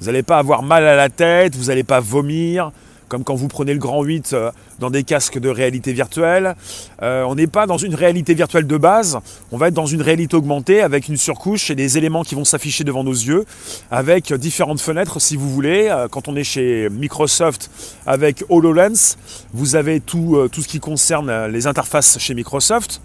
Vous 0.00 0.06
n'allez 0.06 0.24
pas 0.24 0.38
avoir 0.38 0.62
mal 0.62 0.84
à 0.84 0.96
la 0.96 1.08
tête, 1.08 1.54
vous 1.54 1.66
n'allez 1.66 1.84
pas 1.84 2.00
vomir, 2.00 2.72
comme 3.08 3.24
quand 3.24 3.34
vous 3.34 3.48
prenez 3.48 3.72
le 3.72 3.78
grand 3.78 4.02
8 4.02 4.32
euh, 4.32 4.50
dans 4.78 4.90
des 4.90 5.04
casques 5.04 5.38
de 5.38 5.48
réalité 5.48 5.92
virtuelle. 5.92 6.56
Euh, 7.02 7.24
on 7.24 7.34
n'est 7.34 7.46
pas 7.46 7.66
dans 7.66 7.78
une 7.78 7.94
réalité 7.94 8.34
virtuelle 8.34 8.66
de 8.66 8.76
base, 8.76 9.18
on 9.52 9.56
va 9.56 9.68
être 9.68 9.74
dans 9.74 9.86
une 9.86 10.02
réalité 10.02 10.36
augmentée 10.36 10.80
avec 10.80 11.08
une 11.08 11.16
surcouche 11.16 11.70
et 11.70 11.74
des 11.74 11.98
éléments 11.98 12.22
qui 12.22 12.34
vont 12.34 12.44
s'afficher 12.44 12.84
devant 12.84 13.04
nos 13.04 13.12
yeux, 13.12 13.44
avec 13.90 14.32
différentes 14.34 14.80
fenêtres 14.80 15.20
si 15.20 15.36
vous 15.36 15.50
voulez. 15.50 15.88
Euh, 15.88 16.08
quand 16.08 16.28
on 16.28 16.36
est 16.36 16.44
chez 16.44 16.88
Microsoft 16.90 17.70
avec 18.06 18.44
HoloLens, 18.48 19.16
vous 19.52 19.76
avez 19.76 20.00
tout, 20.00 20.48
tout 20.50 20.62
ce 20.62 20.68
qui 20.68 20.80
concerne 20.80 21.46
les 21.46 21.66
interfaces 21.66 22.18
chez 22.18 22.34
Microsoft. 22.34 23.00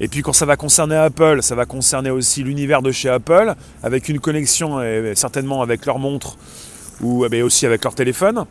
Et 0.00 0.08
puis 0.08 0.22
quand 0.22 0.32
ça 0.32 0.46
va 0.46 0.56
concerner 0.56 0.96
Apple, 0.96 1.42
ça 1.42 1.54
va 1.54 1.66
concerner 1.66 2.10
aussi 2.10 2.42
l'univers 2.42 2.82
de 2.82 2.92
chez 2.92 3.08
Apple, 3.08 3.54
avec 3.82 4.08
une 4.08 4.20
connexion 4.20 4.80
certainement 5.14 5.62
avec 5.62 5.86
leur 5.86 5.98
montre 5.98 6.36
ou 7.00 7.24
eh 7.24 7.42
aussi 7.42 7.66
avec 7.66 7.84
leur 7.84 7.94
téléphone. 7.94 8.46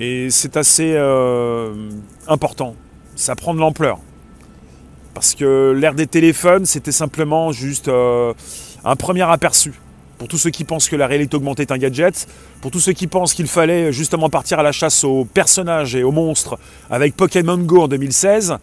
Et 0.00 0.30
c'est 0.30 0.56
assez 0.56 0.94
euh, 0.96 1.90
important. 2.26 2.74
Ça 3.16 3.36
prend 3.36 3.52
de 3.52 3.60
l'ampleur. 3.60 3.98
Parce 5.12 5.34
que 5.34 5.76
l'ère 5.78 5.94
des 5.94 6.06
téléphones, 6.06 6.64
c'était 6.64 6.92
simplement 6.92 7.52
juste 7.52 7.88
euh, 7.88 8.32
un 8.82 8.96
premier 8.96 9.30
aperçu. 9.30 9.74
Pour 10.16 10.28
tous 10.28 10.38
ceux 10.38 10.50
qui 10.50 10.64
pensent 10.64 10.88
que 10.88 10.96
la 10.96 11.06
réalité 11.06 11.36
augmentée 11.36 11.62
est 11.62 11.72
un 11.72 11.78
gadget, 11.78 12.26
pour 12.62 12.70
tous 12.70 12.80
ceux 12.80 12.92
qui 12.92 13.06
pensent 13.06 13.34
qu'il 13.34 13.46
fallait 13.46 13.92
justement 13.92 14.30
partir 14.30 14.58
à 14.58 14.62
la 14.62 14.72
chasse 14.72 15.04
aux 15.04 15.26
personnages 15.26 15.94
et 15.94 16.02
aux 16.02 16.12
monstres 16.12 16.58
avec 16.90 17.14
Pokémon 17.14 17.58
Go 17.58 17.82
en 17.82 17.88
2016. 17.88 18.56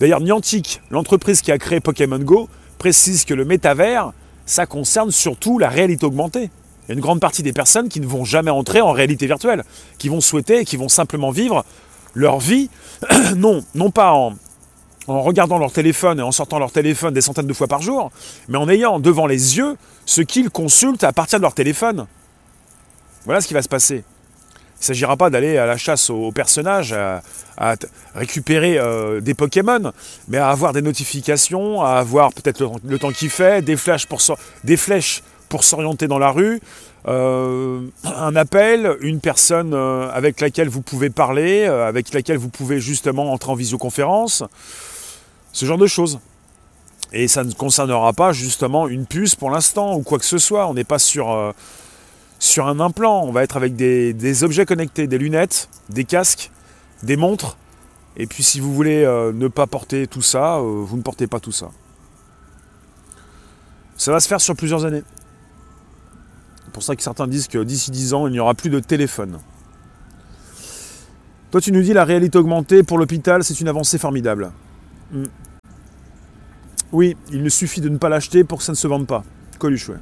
D'ailleurs, 0.00 0.20
Niantic, 0.20 0.80
l'entreprise 0.90 1.42
qui 1.42 1.52
a 1.52 1.58
créé 1.58 1.78
Pokémon 1.78 2.18
Go, 2.18 2.48
précise 2.78 3.24
que 3.24 3.34
le 3.34 3.44
métavers, 3.44 4.12
ça 4.46 4.66
concerne 4.66 5.12
surtout 5.12 5.58
la 5.58 5.68
réalité 5.68 6.06
augmentée. 6.06 6.50
Une 6.92 7.00
grande 7.00 7.20
partie 7.20 7.42
des 7.42 7.54
personnes 7.54 7.88
qui 7.88 8.00
ne 8.00 8.06
vont 8.06 8.24
jamais 8.24 8.50
entrer 8.50 8.82
en 8.82 8.92
réalité 8.92 9.26
virtuelle, 9.26 9.64
qui 9.96 10.10
vont 10.10 10.20
souhaiter 10.20 10.60
et 10.60 10.64
qui 10.66 10.76
vont 10.76 10.90
simplement 10.90 11.30
vivre 11.30 11.64
leur 12.12 12.38
vie, 12.38 12.68
non, 13.36 13.64
non 13.74 13.90
pas 13.90 14.12
en, 14.12 14.34
regardant 15.06 15.56
leur 15.56 15.72
téléphone 15.72 16.20
et 16.20 16.22
en 16.22 16.32
sortant 16.32 16.58
leur 16.58 16.70
téléphone 16.70 17.14
des 17.14 17.22
centaines 17.22 17.46
de 17.46 17.52
fois 17.54 17.66
par 17.66 17.80
jour, 17.80 18.12
mais 18.48 18.58
en 18.58 18.68
ayant 18.68 19.00
devant 19.00 19.26
les 19.26 19.56
yeux 19.56 19.76
ce 20.04 20.20
qu'ils 20.20 20.50
consultent 20.50 21.02
à 21.02 21.12
partir 21.12 21.38
de 21.38 21.42
leur 21.42 21.54
téléphone. 21.54 22.06
Voilà 23.24 23.40
ce 23.40 23.48
qui 23.48 23.54
va 23.54 23.62
se 23.62 23.68
passer. 23.68 24.04
Il 24.44 24.82
ne 24.82 24.84
s'agira 24.84 25.16
pas 25.16 25.30
d'aller 25.30 25.56
à 25.56 25.64
la 25.64 25.78
chasse 25.78 26.10
aux 26.10 26.30
personnages, 26.30 26.92
à, 26.92 27.22
récupérer 28.14 28.78
euh, 28.78 29.20
des 29.20 29.32
Pokémon, 29.32 29.92
mais 30.28 30.38
à 30.38 30.50
avoir 30.50 30.72
des 30.72 30.82
notifications, 30.82 31.80
à 31.80 31.92
avoir 31.92 32.32
peut-être 32.32 32.60
le, 32.84 32.98
temps 32.98 33.12
qu'il 33.12 33.30
fait, 33.30 33.62
des 33.62 33.76
flèches 33.76 34.06
pour, 34.06 34.20
des 34.64 34.76
flèches 34.76 35.22
pour 35.52 35.64
s'orienter 35.64 36.08
dans 36.08 36.18
la 36.18 36.30
rue, 36.30 36.62
euh, 37.06 37.82
un 38.04 38.34
appel, 38.36 38.96
une 39.02 39.20
personne 39.20 39.74
euh, 39.74 40.10
avec 40.10 40.40
laquelle 40.40 40.70
vous 40.70 40.80
pouvez 40.80 41.10
parler, 41.10 41.66
euh, 41.66 41.86
avec 41.86 42.14
laquelle 42.14 42.38
vous 42.38 42.48
pouvez 42.48 42.80
justement 42.80 43.30
entrer 43.34 43.52
en 43.52 43.54
visioconférence, 43.54 44.44
ce 45.52 45.66
genre 45.66 45.76
de 45.76 45.86
choses. 45.86 46.20
Et 47.12 47.28
ça 47.28 47.44
ne 47.44 47.52
concernera 47.52 48.14
pas 48.14 48.32
justement 48.32 48.88
une 48.88 49.04
puce 49.04 49.34
pour 49.34 49.50
l'instant 49.50 49.94
ou 49.94 50.00
quoi 50.00 50.18
que 50.18 50.24
ce 50.24 50.38
soit. 50.38 50.66
On 50.68 50.72
n'est 50.72 50.84
pas 50.84 50.98
sur, 50.98 51.52
sur 52.38 52.66
un 52.66 52.80
implant. 52.80 53.22
On 53.22 53.30
va 53.30 53.42
être 53.42 53.58
avec 53.58 53.76
des, 53.76 54.14
des, 54.14 54.44
objets 54.44 54.64
connectés, 54.64 55.06
des 55.06 55.18
lunettes, 55.18 55.68
des 55.90 56.04
casques, 56.04 56.50
des 57.02 57.16
montres. 57.18 57.58
Et 58.16 58.26
puis 58.26 58.42
si 58.42 58.58
vous 58.58 58.72
voulez 58.72 59.04
ne 59.04 59.48
pas 59.48 59.66
porter 59.66 60.06
tout 60.06 60.22
ça, 60.22 60.60
vous 60.62 60.96
ne 60.96 61.02
portez 61.02 61.26
pas 61.26 61.40
tout 61.40 61.52
ça. 61.52 61.68
Ça 63.98 64.12
va 64.12 64.18
se 64.18 64.28
faire 64.28 64.40
sur 64.40 64.56
plusieurs 64.56 64.86
années. 64.86 65.02
C'est 66.72 66.76
pour 66.76 66.82
ça 66.84 66.96
que 66.96 67.02
certains 67.02 67.26
disent 67.26 67.48
que 67.48 67.62
d'ici 67.62 67.90
10 67.90 68.14
ans, 68.14 68.26
il 68.26 68.32
n'y 68.32 68.40
aura 68.40 68.54
plus 68.54 68.70
de 68.70 68.80
téléphone. 68.80 69.40
Toi, 71.50 71.60
tu 71.60 71.70
nous 71.70 71.82
dis 71.82 71.92
la 71.92 72.06
réalité 72.06 72.38
augmentée 72.38 72.82
pour 72.82 72.96
l'hôpital, 72.96 73.44
c'est 73.44 73.60
une 73.60 73.68
avancée 73.68 73.98
formidable. 73.98 74.52
Hmm. 75.12 75.24
Oui, 76.90 77.14
il 77.30 77.42
ne 77.42 77.50
suffit 77.50 77.82
de 77.82 77.90
ne 77.90 77.98
pas 77.98 78.08
l'acheter 78.08 78.42
pour 78.42 78.56
que 78.56 78.64
ça 78.64 78.72
ne 78.72 78.76
se 78.78 78.88
vende 78.88 79.06
pas. 79.06 79.22
Coluche, 79.58 79.90
ouais. 79.90 79.98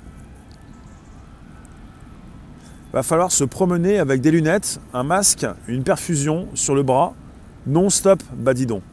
Va 2.93 3.03
falloir 3.03 3.33
se 3.33 3.43
promener 3.43 3.99
avec 3.99 4.21
des 4.21 4.31
lunettes, 4.31 4.81
un 4.95 5.03
masque, 5.03 5.45
une 5.67 5.83
perfusion 5.83 6.47
sur 6.55 6.77
le 6.77 6.85
bras, 6.85 7.15
non-stop, 7.67 8.23
bah 8.33 8.55
dis 8.55 8.67
donc. 8.67 8.85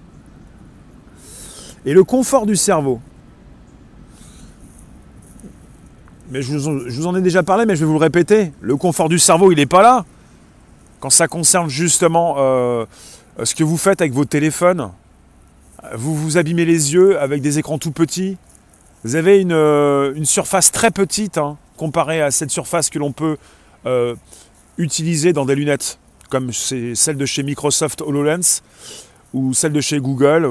Et 1.86 1.94
le 1.94 2.04
confort 2.04 2.48
du 2.48 2.56
cerveau. 2.56 3.02
Mais 6.30 6.42
je 6.42 6.58
vous, 6.58 7.08
en 7.08 7.16
ai 7.16 7.22
déjà 7.22 7.44
parlé, 7.44 7.66
mais 7.66 7.76
je 7.76 7.82
vais 7.82 7.86
vous 7.86 7.94
le 7.94 8.04
répéter. 8.04 8.52
Le 8.62 8.76
confort 8.76 9.08
du 9.08 9.20
cerveau, 9.20 9.52
il 9.52 9.56
n'est 9.56 9.66
pas 9.66 9.82
là. 9.82 10.06
Quand 11.00 11.10
ça 11.10 11.28
concerne 11.28 11.70
justement 11.70 12.36
euh, 12.38 12.86
ce 13.44 13.56
que 13.56 13.64
vous 13.64 13.78
faites 13.78 14.02
avec 14.02 14.14
vos 14.14 14.26
téléphones, 14.26 14.92
vous 15.96 16.16
vous 16.16 16.38
abîmez 16.38 16.66
les 16.66 16.94
yeux 16.94 17.20
avec 17.20 17.42
des 17.42 17.60
écrans 17.60 17.78
tout 17.78 17.92
petits. 17.92 18.38
Vous 19.04 19.16
avez 19.16 19.40
une, 19.40 19.54
euh, 19.54 20.24
surface 20.24 20.72
très 20.72 20.92
petite 20.92 21.38
hein, 21.38 21.58
comparée 21.78 22.22
à 22.22 22.32
cette 22.32 22.52
surface 22.52 22.90
que 22.90 23.00
l'on 23.00 23.12
peut 23.12 23.38
euh, 23.86 24.16
utiliser 24.78 25.32
dans 25.34 25.46
des 25.46 25.56
lunettes, 25.56 26.00
comme 26.30 26.52
celle 26.52 27.16
de 27.16 27.26
chez 27.26 27.44
Microsoft 27.44 28.02
HoloLens 28.02 28.62
ou 29.34 29.54
celle 29.54 29.72
de 29.72 29.82
chez 29.82 30.00
Google. 30.00 30.50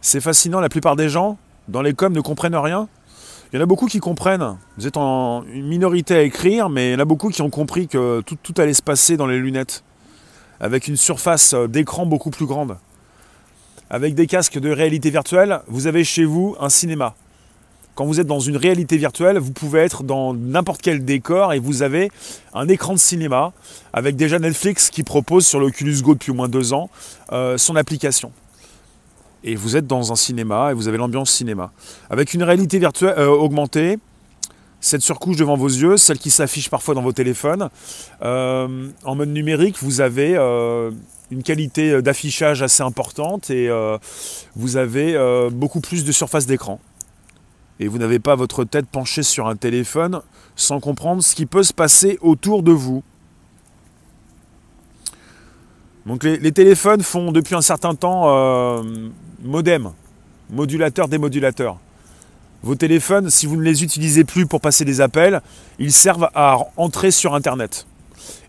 C'est 0.00 0.20
fascinant, 0.20 0.60
la 0.60 0.68
plupart 0.68 0.94
des 0.94 1.08
gens, 1.08 1.38
dans 1.68 1.82
les 1.82 1.94
coms 1.94 2.12
ne 2.12 2.20
comprennent 2.20 2.56
rien. 2.56 2.88
Il 3.52 3.56
y 3.56 3.58
en 3.58 3.62
a 3.62 3.66
beaucoup 3.66 3.86
qui 3.86 3.98
comprennent. 3.98 4.56
Vous 4.78 4.86
êtes 4.86 4.96
en 4.96 5.44
une 5.44 5.66
minorité 5.66 6.14
à 6.14 6.22
écrire, 6.22 6.70
mais 6.70 6.90
il 6.90 6.92
y 6.92 6.94
en 6.94 7.00
a 7.00 7.04
beaucoup 7.04 7.28
qui 7.28 7.42
ont 7.42 7.50
compris 7.50 7.86
que 7.86 8.22
tout, 8.22 8.54
allait 8.56 8.72
se 8.72 8.82
passer 8.82 9.16
dans 9.16 9.26
les 9.26 9.38
lunettes. 9.38 9.84
Avec 10.60 10.88
une 10.88 10.96
surface 10.96 11.54
d'écran 11.68 12.06
beaucoup 12.06 12.30
plus 12.30 12.46
grande. 12.46 12.78
Avec 13.90 14.14
des 14.14 14.26
casques 14.26 14.58
de 14.58 14.70
réalité 14.70 15.10
virtuelle, 15.10 15.60
vous 15.66 15.86
avez 15.86 16.02
chez 16.02 16.24
vous 16.24 16.56
un 16.60 16.70
cinéma. 16.70 17.14
Quand 17.94 18.06
vous 18.06 18.20
êtes 18.20 18.26
dans 18.26 18.40
une 18.40 18.56
réalité 18.56 18.96
virtuelle, 18.96 19.36
vous 19.36 19.52
pouvez 19.52 19.80
être 19.80 20.02
dans 20.02 20.32
n'importe 20.32 20.80
quel 20.80 21.04
décor 21.04 21.52
et 21.52 21.58
vous 21.58 21.82
avez 21.82 22.10
un 22.54 22.68
écran 22.68 22.94
de 22.94 22.98
cinéma 22.98 23.52
avec 23.92 24.16
déjà 24.16 24.38
Netflix 24.38 24.88
qui 24.88 25.02
propose 25.02 25.46
sur 25.46 25.60
l'Oculus 25.60 26.00
Go 26.00 26.14
depuis 26.14 26.30
au 26.30 26.34
moins 26.34 26.48
deux 26.48 26.72
ans 26.72 26.88
euh, 27.32 27.58
son 27.58 27.76
application 27.76 28.32
et 29.44 29.54
vous 29.54 29.76
êtes 29.76 29.86
dans 29.86 30.12
un 30.12 30.16
cinéma 30.16 30.70
et 30.70 30.74
vous 30.74 30.88
avez 30.88 30.98
l'ambiance 30.98 31.30
cinéma. 31.30 31.72
Avec 32.10 32.34
une 32.34 32.42
réalité 32.42 32.78
virtuelle 32.78 33.14
euh, 33.18 33.28
augmentée, 33.28 33.98
cette 34.80 35.02
surcouche 35.02 35.36
devant 35.36 35.56
vos 35.56 35.68
yeux, 35.68 35.96
celle 35.96 36.18
qui 36.18 36.30
s'affiche 36.30 36.68
parfois 36.68 36.94
dans 36.94 37.02
vos 37.02 37.12
téléphones. 37.12 37.68
Euh, 38.22 38.88
en 39.04 39.14
mode 39.14 39.28
numérique, 39.28 39.76
vous 39.80 40.00
avez 40.00 40.34
euh, 40.36 40.90
une 41.30 41.42
qualité 41.42 42.02
d'affichage 42.02 42.62
assez 42.62 42.82
importante 42.82 43.48
et 43.50 43.70
vous 44.56 44.76
avez 44.76 45.16
beaucoup 45.52 45.80
plus 45.80 46.04
de 46.04 46.12
surface 46.12 46.46
d'écran. 46.46 46.80
Et 47.78 47.88
vous 47.88 47.98
n'avez 47.98 48.18
pas 48.18 48.34
votre 48.34 48.64
tête 48.64 48.86
penchée 48.86 49.22
sur 49.22 49.46
un 49.46 49.56
téléphone 49.56 50.20
sans 50.56 50.80
comprendre 50.80 51.22
ce 51.22 51.34
qui 51.34 51.46
peut 51.46 51.62
se 51.62 51.72
passer 51.72 52.18
autour 52.20 52.62
de 52.62 52.72
vous. 52.72 53.02
Donc 56.06 56.24
les, 56.24 56.52
téléphones 56.52 57.02
font 57.02 57.30
depuis 57.30 57.54
un 57.54 57.60
certain 57.60 57.94
temps 57.94 58.24
euh, 58.26 58.82
modem, 59.42 59.92
modulateur, 60.50 61.06
démodulateur. 61.08 61.78
Vos 62.64 62.74
téléphones, 62.74 63.30
si 63.30 63.46
vous 63.46 63.56
ne 63.56 63.62
les 63.62 63.84
utilisez 63.84 64.24
plus 64.24 64.46
pour 64.46 64.60
passer 64.60 64.84
des 64.84 65.00
appels, 65.00 65.42
ils 65.78 65.92
servent 65.92 66.28
à 66.34 66.58
entrer 66.76 67.10
sur 67.10 67.34
Internet. 67.34 67.86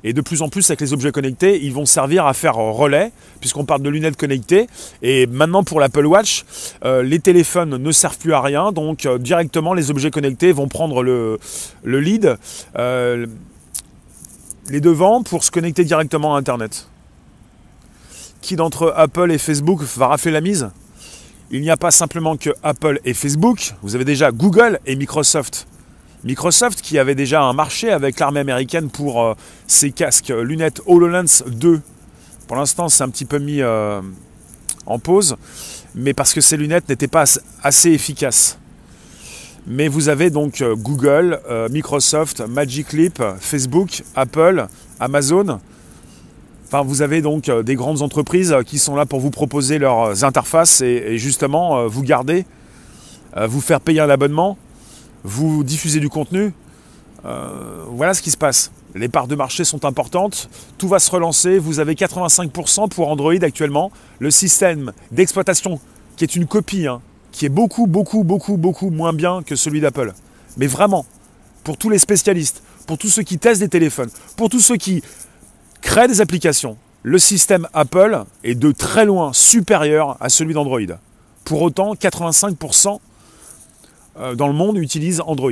Et 0.03 0.13
de 0.13 0.21
plus 0.21 0.41
en 0.41 0.49
plus, 0.49 0.69
avec 0.69 0.81
les 0.81 0.93
objets 0.93 1.11
connectés, 1.11 1.63
ils 1.63 1.73
vont 1.73 1.85
servir 1.85 2.25
à 2.27 2.33
faire 2.33 2.55
relais, 2.55 3.11
puisqu'on 3.39 3.65
parle 3.65 3.81
de 3.81 3.89
lunettes 3.89 4.17
connectées. 4.17 4.67
Et 5.01 5.25
maintenant, 5.27 5.63
pour 5.63 5.79
l'Apple 5.79 6.05
Watch, 6.05 6.45
euh, 6.83 7.01
les 7.01 7.19
téléphones 7.19 7.77
ne 7.77 7.91
servent 7.91 8.17
plus 8.17 8.33
à 8.33 8.41
rien, 8.41 8.71
donc 8.71 9.05
euh, 9.05 9.17
directement, 9.17 9.73
les 9.73 9.89
objets 9.89 10.11
connectés 10.11 10.51
vont 10.51 10.67
prendre 10.67 11.01
le, 11.01 11.39
le 11.83 11.99
lead, 11.99 12.37
les 14.69 14.79
devants, 14.79 15.23
pour 15.23 15.43
se 15.43 15.51
connecter 15.51 15.83
directement 15.83 16.35
à 16.35 16.39
Internet. 16.39 16.87
Qui 18.43 18.57
d'entre 18.57 18.93
Apple 18.97 19.31
et 19.31 19.37
Facebook 19.37 19.81
va 19.95 20.07
rafler 20.07 20.31
la 20.31 20.41
mise? 20.41 20.69
Il 21.49 21.61
n'y 21.61 21.69
a 21.69 21.77
pas 21.77 21.91
simplement 21.91 22.35
que 22.35 22.49
Apple 22.61 22.99
et 23.05 23.13
Facebook, 23.13 23.73
vous 23.81 23.95
avez 23.95 24.03
déjà 24.03 24.33
Google 24.33 24.81
et 24.85 24.97
Microsoft. 24.97 25.65
Microsoft 26.25 26.81
qui 26.81 26.99
avait 26.99 27.15
déjà 27.15 27.41
un 27.41 27.53
marché 27.53 27.89
avec 27.89 28.19
l'armée 28.19 28.41
américaine 28.41 28.89
pour 28.89 29.23
euh, 29.23 29.33
ses 29.65 29.91
casques 29.91 30.27
lunettes 30.27 30.81
HoloLens 30.87 31.43
2. 31.47 31.79
Pour 32.45 32.57
l'instant, 32.57 32.89
c'est 32.89 33.05
un 33.05 33.09
petit 33.09 33.23
peu 33.23 33.39
mis 33.39 33.61
euh, 33.61 34.01
en 34.85 34.99
pause, 34.99 35.37
mais 35.95 36.13
parce 36.13 36.33
que 36.33 36.41
ces 36.41 36.57
lunettes 36.57 36.89
n'étaient 36.89 37.07
pas 37.07 37.23
assez 37.63 37.91
efficaces. 37.91 38.59
Mais 39.67 39.87
vous 39.87 40.09
avez 40.09 40.29
donc 40.29 40.59
euh, 40.59 40.75
Google, 40.75 41.39
Microsoft, 41.71 42.41
Magic 42.41 42.91
Leap, 42.91 43.23
Facebook, 43.39 44.03
Apple, 44.17 44.67
Amazon 44.99 45.61
vous 46.81 47.01
avez 47.01 47.21
donc 47.21 47.49
euh, 47.49 47.61
des 47.61 47.75
grandes 47.75 48.01
entreprises 48.01 48.51
euh, 48.51 48.63
qui 48.63 48.79
sont 48.79 48.95
là 48.95 49.05
pour 49.05 49.19
vous 49.19 49.29
proposer 49.29 49.77
leurs 49.77 50.23
interfaces 50.23 50.81
et, 50.81 51.17
justement 51.17 51.77
euh, 51.77 51.87
vous 51.87 52.01
garder, 52.01 52.45
vous 53.47 53.61
faire 53.61 53.81
payer 53.81 53.99
un 53.99 54.09
abonnement, 54.11 54.57
vous 55.23 55.63
diffuser 55.63 55.99
du 55.99 56.07
contenu. 56.07 56.53
voilà 57.23 58.13
ce 58.13 58.21
qui 58.21 58.29
se 58.29 58.37
passe. 58.37 58.71
Les 58.93 59.09
parts 59.09 59.27
de 59.27 59.35
marché 59.35 59.63
sont 59.63 59.85
importantes, 59.85 60.49
tout 60.77 60.87
va 60.87 60.99
se 60.99 61.09
relancer. 61.09 61.57
Vous 61.57 61.79
avez 61.79 61.95
85% 61.95 62.89
pour 62.89 63.07
Android 63.07 63.33
actuellement. 63.41 63.91
Le 64.19 64.29
système 64.29 64.91
d'exploitation, 65.11 65.79
qui 66.15 66.25
est 66.25 66.35
une 66.35 66.45
copie, 66.45 66.85
hein, 66.85 67.01
qui 67.31 67.47
est 67.47 67.49
beaucoup, 67.49 67.87
beaucoup, 67.87 68.23
beaucoup, 68.23 68.55
beaucoup 68.57 68.91
moins 68.91 69.13
bien 69.13 69.41
que 69.41 69.55
celui 69.55 69.81
d'Apple. 69.81 70.13
Mais 70.57 70.67
vraiment, 70.67 71.07
pour 71.63 71.77
tous 71.77 71.89
les 71.89 71.97
spécialistes, 71.97 72.61
pour 72.85 72.99
tous 72.99 73.09
ceux 73.09 73.23
qui 73.23 73.39
testent 73.39 73.61
des 73.61 73.69
téléphones, 73.69 74.11
pour 74.37 74.49
tous 74.49 74.59
ceux 74.59 74.77
qui 74.77 75.01
crée 75.83 76.07
des 76.07 76.21
applications. 76.21 76.77
Le 77.03 77.19
système 77.19 77.67
Apple 77.73 78.23
est 78.43 78.55
de 78.55 78.71
très 78.71 79.05
loin 79.05 79.33
supérieur 79.33 80.17
à 80.19 80.29
celui 80.29 80.53
d'Android. 80.53 80.79
Pour 81.43 81.61
autant, 81.61 81.93
85% 81.93 82.99
euh, 84.17 84.33
dans 84.33 84.47
le 84.47 84.53
monde 84.53 84.77
utilisent 84.77 85.21
Android. 85.27 85.51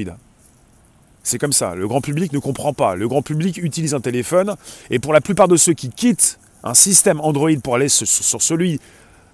C'est 1.21 1.37
comme 1.37 1.53
ça, 1.53 1.75
le 1.75 1.87
grand 1.87 2.01
public 2.01 2.33
ne 2.33 2.39
comprend 2.39 2.73
pas. 2.73 2.95
Le 2.95 3.07
grand 3.07 3.21
public 3.21 3.57
utilise 3.57 3.93
un 3.93 3.99
téléphone 3.99 4.55
et 4.89 4.97
pour 4.97 5.13
la 5.13 5.21
plupart 5.21 5.47
de 5.47 5.57
ceux 5.57 5.73
qui 5.73 5.89
quittent 5.89 6.39
un 6.63 6.73
système 6.73 7.19
Android 7.19 7.51
pour 7.61 7.75
aller 7.75 7.89
sur 7.89 8.41
celui 8.41 8.79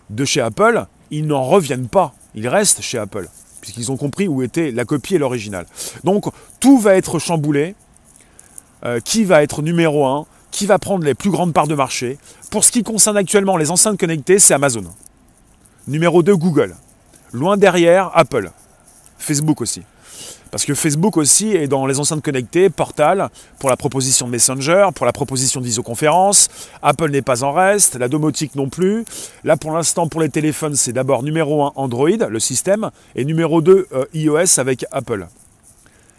de 0.10 0.26
chez 0.26 0.42
Apple, 0.42 0.86
ils 1.12 1.28
n'en 1.28 1.44
reviennent 1.44 1.88
pas. 1.88 2.14
Ils 2.36 2.48
restent 2.48 2.82
chez 2.82 2.98
Apple 2.98 3.30
puisqu'ils 3.62 3.92
ont 3.92 3.98
compris 3.98 4.28
où 4.28 4.42
était 4.42 4.72
la 4.72 4.84
copie 4.86 5.16
et 5.16 5.18
l'original. 5.18 5.66
Donc 6.04 6.26
tout 6.60 6.80
va 6.80 6.96
être 6.96 7.20
chamboulé. 7.20 7.76
Euh, 8.86 9.00
qui 9.00 9.24
va 9.24 9.42
être 9.42 9.64
numéro 9.64 10.06
1 10.06 10.28
qui 10.52 10.66
va 10.66 10.80
prendre 10.80 11.04
les 11.04 11.16
plus 11.16 11.30
grandes 11.30 11.54
parts 11.54 11.68
de 11.68 11.76
marché. 11.76 12.18
Pour 12.52 12.64
ce 12.64 12.72
qui 12.72 12.84
concerne 12.84 13.18
actuellement 13.18 13.58
les 13.58 13.72
enceintes 13.72 14.00
connectées, 14.00 14.40
c'est 14.40 14.54
Amazon. 14.54 14.84
Numéro 15.88 16.24
2, 16.24 16.36
Google. 16.36 16.76
Loin 17.34 17.58
derrière, 17.58 18.12
Apple. 18.14 18.52
Facebook 19.18 19.62
aussi. 19.62 19.84
Parce 20.52 20.66
que 20.66 20.74
Facebook 20.74 21.18
aussi 21.18 21.50
est 21.50 21.68
dans 21.68 21.86
les 21.86 22.00
enceintes 22.00 22.22
connectées, 22.22 22.70
Portal, 22.70 23.30
pour 23.60 23.70
la 23.70 23.78
proposition 23.78 24.28
de 24.28 24.32
Messenger, 24.32 24.90
pour 24.96 25.06
la 25.06 25.12
proposition 25.12 25.62
d'isoconférence. 25.62 26.50
Apple 26.82 27.12
n'est 27.12 27.22
pas 27.22 27.44
en 27.44 27.52
reste, 27.52 27.96
la 27.96 28.08
domotique 28.08 28.56
non 28.56 28.70
plus. 28.70 29.04
Là, 29.44 29.58
pour 29.58 29.72
l'instant, 29.72 30.08
pour 30.08 30.22
les 30.22 30.30
téléphones, 30.30 30.76
c'est 30.76 30.94
d'abord 30.94 31.24
numéro 31.24 31.64
1 31.64 31.74
Android, 31.76 32.10
le 32.30 32.40
système, 32.40 32.92
et 33.16 33.26
numéro 33.26 33.62
2 33.62 33.88
euh, 33.92 34.06
iOS 34.14 34.60
avec 34.60 34.86
Apple 34.92 35.28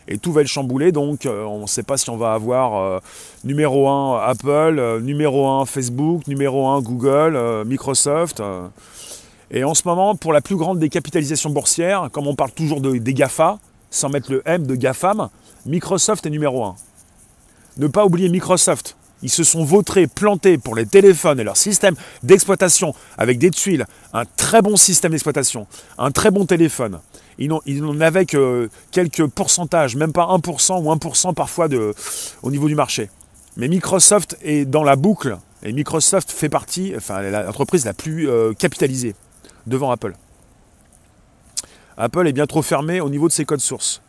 et 0.08 0.18
tout 0.18 0.32
va 0.32 0.40
être 0.40 0.48
chamboulé. 0.48 0.90
Donc 0.90 1.26
euh, 1.26 1.44
on 1.44 1.62
ne 1.62 1.66
sait 1.66 1.82
pas 1.82 1.96
si 1.96 2.10
on 2.10 2.16
va 2.16 2.32
avoir 2.32 2.76
euh, 2.76 2.98
numéro 3.44 3.88
1 3.88 4.20
Apple, 4.20 4.78
euh, 4.78 5.00
numéro 5.00 5.46
1 5.46 5.66
Facebook, 5.66 6.26
numéro 6.26 6.66
1 6.66 6.80
Google, 6.80 7.64
Microsoft. 7.66 8.42
Et 9.50 9.64
en 9.64 9.74
ce 9.74 9.82
moment, 9.86 10.14
pour 10.14 10.32
la 10.32 10.40
plus 10.40 10.56
grande 10.56 10.78
des 10.78 10.88
capitalisations 10.88 11.50
boursières, 11.50 12.08
comme 12.12 12.26
on 12.26 12.34
parle 12.34 12.52
toujours 12.52 12.80
de, 12.80 12.96
des 12.96 13.14
GAFA, 13.14 13.58
sans 13.90 14.08
mettre 14.08 14.30
le 14.30 14.42
M 14.44 14.66
de 14.66 14.74
GAFAM, 14.74 15.28
Microsoft 15.64 16.26
est 16.26 16.30
numéro 16.30 16.64
1. 16.64 16.74
Ne 17.78 17.86
pas 17.86 18.04
oublier 18.04 18.28
Microsoft. 18.28 18.96
Ils 19.22 19.30
se 19.30 19.44
sont 19.44 19.64
vautrés, 19.64 20.06
plantés 20.06 20.58
pour 20.58 20.76
les 20.76 20.86
téléphones 20.86 21.40
et 21.40 21.44
leur 21.44 21.56
système 21.56 21.96
d'exploitation 22.22 22.94
avec 23.16 23.38
des 23.38 23.50
tuiles, 23.50 23.86
un 24.12 24.24
très 24.36 24.62
bon 24.62 24.76
système 24.76 25.12
d'exploitation, 25.12 25.66
un 25.96 26.10
très 26.12 26.30
bon 26.30 26.46
téléphone. 26.46 27.00
Ils 27.38 27.82
n'en 27.82 28.00
avaient 28.00 28.26
que 28.26 28.68
quelques 28.90 29.26
pourcentages, 29.26 29.94
même 29.96 30.12
pas 30.12 30.24
1% 30.24 30.82
ou 30.82 30.92
1% 30.92 31.34
parfois 31.34 31.68
au 32.42 32.50
niveau 32.50 32.68
du 32.68 32.74
marché. 32.74 33.10
Mais 33.56 33.68
Microsoft 33.68 34.36
est 34.42 34.64
dans 34.64 34.84
la 34.84 34.96
boucle 34.96 35.38
et 35.62 35.72
Microsoft 35.72 36.30
fait 36.30 36.48
partie, 36.48 36.94
enfin 36.96 37.22
l'entreprise 37.22 37.84
la 37.84 37.92
plus 37.92 38.28
euh, 38.28 38.52
capitalisée 38.52 39.14
devant 39.66 39.90
Apple. 39.90 40.14
Apple 41.96 42.28
est 42.28 42.32
bien 42.32 42.46
trop 42.46 42.62
fermé 42.62 43.00
au 43.00 43.10
niveau 43.10 43.26
de 43.26 43.32
ses 43.32 43.44
codes 43.44 43.60
sources. 43.60 44.00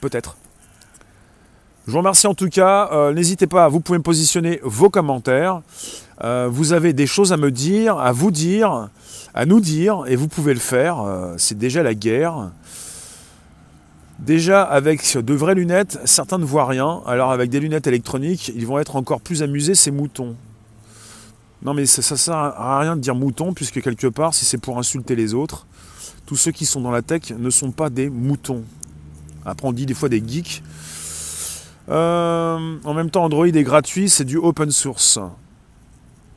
Peut-être. 0.00 0.36
Je 1.86 1.92
vous 1.92 1.98
remercie 1.98 2.28
en 2.28 2.34
tout 2.34 2.48
cas. 2.48 2.88
Euh, 2.92 3.12
n'hésitez 3.12 3.48
pas, 3.48 3.68
vous 3.68 3.80
pouvez 3.80 3.98
me 3.98 4.04
positionner 4.04 4.60
vos 4.62 4.90
commentaires. 4.90 5.62
Euh, 6.22 6.48
vous 6.48 6.72
avez 6.72 6.92
des 6.92 7.06
choses 7.06 7.32
à 7.32 7.36
me 7.36 7.50
dire, 7.50 7.98
à 7.98 8.12
vous 8.12 8.30
dire, 8.30 8.90
à 9.34 9.46
nous 9.46 9.60
dire, 9.60 10.04
et 10.06 10.16
vous 10.16 10.28
pouvez 10.28 10.54
le 10.54 10.60
faire. 10.60 11.00
Euh, 11.00 11.34
c'est 11.36 11.58
déjà 11.58 11.82
la 11.82 11.94
guerre. 11.94 12.50
Déjà, 14.18 14.62
avec 14.62 15.16
de 15.16 15.34
vraies 15.34 15.54
lunettes, 15.54 15.98
certains 16.04 16.38
ne 16.38 16.44
voient 16.44 16.66
rien. 16.66 17.00
Alors, 17.06 17.32
avec 17.32 17.48
des 17.48 17.60
lunettes 17.60 17.86
électroniques, 17.86 18.52
ils 18.54 18.66
vont 18.66 18.78
être 18.78 18.96
encore 18.96 19.20
plus 19.20 19.42
amusés, 19.42 19.74
ces 19.74 19.90
moutons. 19.90 20.36
Non, 21.62 21.74
mais 21.74 21.86
ça, 21.86 22.02
ne 22.14 22.18
sert 22.18 22.34
à 22.34 22.80
rien 22.80 22.96
de 22.96 23.00
dire 23.00 23.14
mouton, 23.14 23.54
puisque 23.54 23.80
quelque 23.80 24.06
part, 24.06 24.34
si 24.34 24.44
c'est 24.44 24.58
pour 24.58 24.78
insulter 24.78 25.14
les 25.14 25.34
autres, 25.34 25.66
tous 26.26 26.36
ceux 26.36 26.52
qui 26.52 26.66
sont 26.66 26.80
dans 26.80 26.90
la 26.90 27.02
tech 27.02 27.30
ne 27.30 27.50
sont 27.50 27.70
pas 27.70 27.90
des 27.90 28.10
moutons. 28.10 28.62
Après, 29.44 29.66
on 29.66 29.72
dit 29.72 29.86
des 29.86 29.94
fois 29.94 30.08
des 30.08 30.22
geeks. 30.26 30.62
Euh, 31.88 32.76
en 32.84 32.94
même 32.94 33.10
temps, 33.10 33.24
Android 33.24 33.46
est 33.46 33.62
gratuit, 33.62 34.08
c'est 34.08 34.24
du 34.24 34.36
open 34.36 34.70
source. 34.70 35.18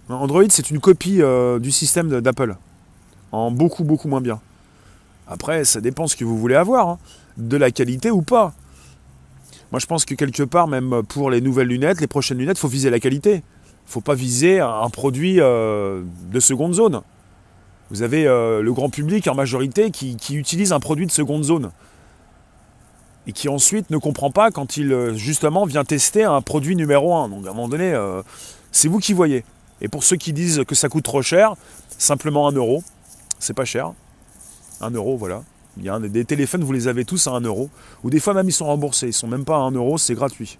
Android, 0.09 0.43
c'est 0.49 0.69
une 0.69 0.79
copie 0.79 1.21
euh, 1.21 1.59
du 1.59 1.71
système 1.71 2.21
d'Apple, 2.21 2.55
en 3.33 3.51
beaucoup, 3.51 3.83
beaucoup 3.83 4.07
moins 4.07 4.21
bien. 4.21 4.39
Après, 5.27 5.65
ça 5.65 5.81
dépend 5.81 6.07
ce 6.07 6.15
que 6.15 6.23
vous 6.23 6.37
voulez 6.37 6.55
avoir, 6.55 6.87
hein. 6.87 6.99
de 7.37 7.57
la 7.57 7.71
qualité 7.71 8.11
ou 8.11 8.21
pas. 8.21 8.53
Moi, 9.71 9.79
je 9.79 9.85
pense 9.85 10.05
que 10.05 10.15
quelque 10.15 10.43
part, 10.43 10.67
même 10.67 11.03
pour 11.03 11.29
les 11.29 11.41
nouvelles 11.41 11.67
lunettes, 11.67 11.99
les 11.99 12.07
prochaines 12.07 12.37
lunettes, 12.37 12.57
faut 12.57 12.67
viser 12.67 12.89
la 12.89 12.99
qualité. 12.99 13.43
Faut 13.85 14.01
pas 14.01 14.15
viser 14.15 14.59
un 14.61 14.89
produit 14.89 15.41
euh, 15.41 16.03
de 16.31 16.39
seconde 16.39 16.73
zone. 16.73 17.01
Vous 17.89 18.01
avez 18.01 18.23
le 18.23 18.71
grand 18.71 18.89
public 18.89 19.27
en 19.27 19.35
majorité 19.35 19.91
qui 19.91 20.35
utilise 20.35 20.71
un 20.71 20.79
produit 20.79 21.05
de 21.05 21.11
seconde 21.11 21.43
zone 21.43 21.71
et 23.27 23.31
qui 23.31 23.49
ensuite 23.49 23.89
ne 23.89 23.97
comprend 23.97 24.31
pas 24.31 24.51
quand 24.51 24.77
il 24.77 24.91
euh, 24.91 25.13
justement 25.13 25.65
vient 25.65 25.85
tester 25.85 26.23
un 26.23 26.41
produit 26.41 26.75
numéro 26.75 27.15
1. 27.15 27.29
Donc 27.29 27.45
à 27.45 27.51
un 27.51 27.53
moment 27.53 27.69
donné, 27.69 27.93
euh, 27.93 28.21
c'est 28.71 28.87
vous 28.87 28.99
qui 28.99 29.13
voyez. 29.13 29.45
Et 29.81 29.87
pour 29.87 30.03
ceux 30.03 30.17
qui 30.17 30.33
disent 30.33 30.63
que 30.67 30.75
ça 30.75 30.89
coûte 30.89 31.03
trop 31.03 31.21
cher, 31.21 31.55
simplement 31.97 32.47
1 32.47 32.53
euro, 32.53 32.83
c'est 33.43 33.53
pas 33.53 33.65
cher. 33.65 33.93
1 34.81 34.91
euro, 34.91 35.17
voilà. 35.17 35.43
Il 35.77 35.83
y 35.83 35.89
a 35.89 35.99
des 35.99 36.23
téléphones, 36.23 36.63
vous 36.63 36.71
les 36.71 36.87
avez 36.87 37.03
tous 37.03 37.25
à 37.27 37.31
1 37.31 37.41
euro. 37.41 37.69
Ou 38.03 38.09
des 38.09 38.19
fois 38.19 38.33
même 38.33 38.47
ils 38.47 38.53
sont 38.53 38.65
remboursés, 38.65 39.07
ils 39.07 39.13
sont 39.13 39.27
même 39.27 39.43
pas 39.43 39.55
à 39.55 39.59
1 39.59 39.71
euro, 39.71 39.97
c'est 39.97 40.13
gratuit. 40.13 40.57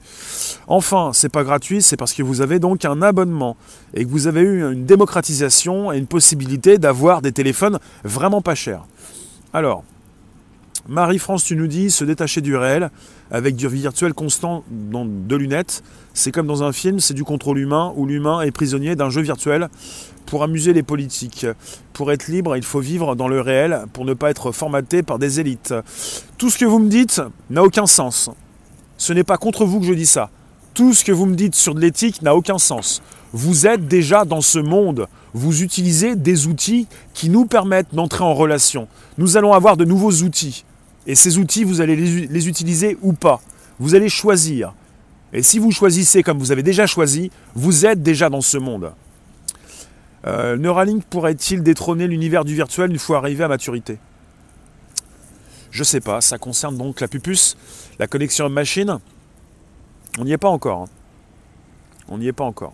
Enfin, 0.68 1.12
c'est 1.14 1.30
pas 1.30 1.44
gratuit, 1.44 1.82
c'est 1.82 1.98
parce 1.98 2.14
que 2.14 2.24
vous 2.24 2.42
avez 2.42 2.60
donc 2.60 2.84
un 2.84 3.02
abonnement 3.02 3.56
et 3.94 4.06
que 4.06 4.10
vous 4.10 4.28
avez 4.28 4.42
eu 4.42 4.72
une 4.72 4.86
démocratisation 4.86 5.92
et 5.92 5.98
une 5.98 6.08
possibilité 6.08 6.80
d'avoir 6.80 7.22
des 7.22 7.32
téléphones 7.32 7.80
vraiment 8.04 8.42
pas 8.42 8.56
chers. 8.56 8.86
Alors, 9.54 9.84
Marie-France, 10.88 11.44
tu 11.44 11.56
nous 11.56 11.68
dis 11.68 11.92
se 11.92 12.04
détacher 12.04 12.42
du 12.42 12.58
réel 12.58 12.90
avec 13.34 13.56
du 13.56 13.68
virtuel 13.68 14.14
constant 14.14 14.64
dans 14.70 15.06
deux 15.06 15.36
lunettes. 15.36 15.84
C'est 16.14 16.32
comme 16.32 16.48
dans 16.48 16.64
un 16.64 16.72
film, 16.72 17.00
c'est 17.00 17.16
du 17.16 17.24
contrôle 17.24 17.58
humain 17.58 17.92
où 17.98 18.06
l'humain 18.06 18.42
est 18.42 18.52
prisonnier 18.52 18.96
d'un 18.96 19.10
jeu 19.10 19.22
virtuel 19.22 19.70
pour 20.28 20.44
amuser 20.44 20.72
les 20.72 20.84
politiques. 20.84 21.48
Pour 21.92 22.12
être 22.12 22.28
libre, 22.28 22.56
il 22.56 22.64
faut 22.64 22.80
vivre 22.80 23.16
dans 23.16 23.28
le 23.28 23.42
réel 23.42 23.86
pour 23.92 24.06
ne 24.06 24.14
pas 24.14 24.30
être 24.30 24.52
formaté 24.52 25.02
par 25.02 25.18
des 25.18 25.40
élites. 25.40 25.74
Tout 26.38 26.52
ce 26.52 26.60
que 26.60 26.66
vous 26.66 26.80
me 26.80 26.90
dites 26.90 27.22
n'a 27.50 27.64
aucun 27.64 27.88
sens. 27.88 28.30
Ce 28.98 29.12
n'est 29.12 29.24
pas 29.24 29.38
contre 29.38 29.66
vous 29.66 29.80
que 29.80 29.88
je 29.88 29.94
dis 29.94 30.06
ça. 30.06 30.30
Tout 30.76 30.94
ce 30.94 31.04
que 31.04 31.12
vous 31.12 31.26
me 31.26 31.36
dites 31.36 31.56
sur 31.56 31.74
de 31.74 31.80
l'éthique 31.80 32.22
n'a 32.22 32.36
aucun 32.36 32.60
sens. 32.60 33.02
Vous 33.32 33.66
êtes 33.66 33.88
déjà 33.88 34.26
dans 34.26 34.42
ce 34.42 34.60
monde. 34.60 35.08
Vous 35.34 35.64
utilisez 35.64 36.16
des 36.16 36.46
outils 36.46 36.88
qui 37.16 37.30
nous 37.30 37.46
permettent 37.46 37.96
d'entrer 37.96 38.24
en 38.24 38.36
relation. 38.36 38.88
Nous 39.18 39.38
allons 39.38 39.54
avoir 39.54 39.76
de 39.76 39.86
nouveaux 39.86 40.22
outils. 40.22 40.66
Et 41.06 41.16
ces 41.16 41.38
outils, 41.38 41.64
vous 41.64 41.82
allez 41.82 41.96
les, 41.96 42.48
utiliser 42.48 42.98
ou 43.02 43.14
pas. 43.14 43.42
Vous 43.80 43.96
allez 43.96 44.10
choisir. 44.10 44.74
Et 45.34 45.44
si 45.44 45.60
vous 45.60 45.72
choisissez 45.72 46.24
comme 46.24 46.38
vous 46.38 46.52
avez 46.52 46.64
déjà 46.64 46.86
choisi, 46.86 47.32
vous 47.56 47.86
êtes 47.86 48.02
déjà 48.02 48.30
dans 48.30 48.42
ce 48.42 48.58
monde. 48.58 48.94
Euh, 50.26 50.56
Neuralink 50.56 51.04
pourrait-il 51.06 51.64
détrôner 51.64 52.08
l'univers 52.08 52.46
du 52.46 52.56
virtuel 52.56 52.92
une 52.92 53.00
fois 53.00 53.18
arrivé 53.18 53.44
à 53.44 53.48
maturité? 53.48 53.98
Je 55.72 55.84
sais 55.84 56.02
pas, 56.02 56.22
ça 56.22 56.38
concerne 56.38 56.78
donc 56.78 57.02
la 57.02 57.08
pupus, 57.08 57.58
la 58.00 58.08
connexion 58.08 58.48
machine. 58.48 59.00
On 60.20 60.24
n'y 60.24 60.32
est 60.32 60.38
pas 60.38 60.50
encore. 60.50 60.84
Hein. 60.84 60.90
On 62.08 62.20
n'y 62.20 62.28
est 62.28 62.34
pas 62.34 62.44
encore. 62.44 62.74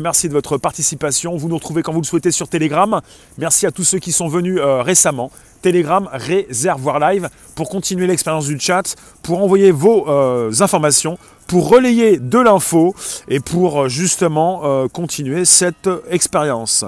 Merci 0.00 0.28
de 0.28 0.32
votre 0.32 0.58
participation. 0.58 1.36
Vous 1.36 1.48
nous 1.48 1.56
retrouvez 1.56 1.82
quand 1.82 1.92
vous 1.92 2.00
le 2.00 2.06
souhaitez 2.06 2.30
sur 2.30 2.48
Telegram. 2.48 3.00
Merci 3.38 3.66
à 3.66 3.70
tous 3.70 3.84
ceux 3.84 3.98
qui 3.98 4.12
sont 4.12 4.28
venus 4.28 4.58
euh, 4.58 4.82
récemment. 4.82 5.30
Telegram, 5.62 6.08
Réservoir 6.12 6.98
Live, 6.98 7.28
pour 7.54 7.68
continuer 7.68 8.06
l'expérience 8.06 8.46
du 8.46 8.58
chat, 8.58 8.96
pour 9.22 9.42
envoyer 9.42 9.70
vos 9.70 10.08
euh, 10.08 10.52
informations, 10.60 11.18
pour 11.46 11.68
relayer 11.68 12.18
de 12.18 12.38
l'info 12.38 12.94
et 13.28 13.40
pour 13.40 13.82
euh, 13.82 13.88
justement 13.88 14.88
continuer 14.88 15.44
cette 15.44 15.88
expérience. 16.10 16.84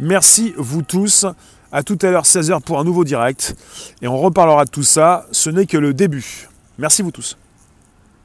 Merci 0.00 0.54
vous 0.56 0.82
tous. 0.82 1.26
À 1.72 1.82
tout 1.82 1.98
à 2.02 2.10
l'heure 2.10 2.24
16h 2.24 2.60
pour 2.62 2.78
un 2.78 2.84
nouveau 2.84 3.04
direct. 3.04 3.56
Et 4.00 4.06
on 4.06 4.18
reparlera 4.18 4.64
de 4.64 4.70
tout 4.70 4.84
ça. 4.84 5.26
Ce 5.32 5.50
n'est 5.50 5.66
que 5.66 5.76
le 5.76 5.92
début. 5.92 6.48
Merci 6.78 7.02
vous 7.02 7.10
tous. 7.10 7.36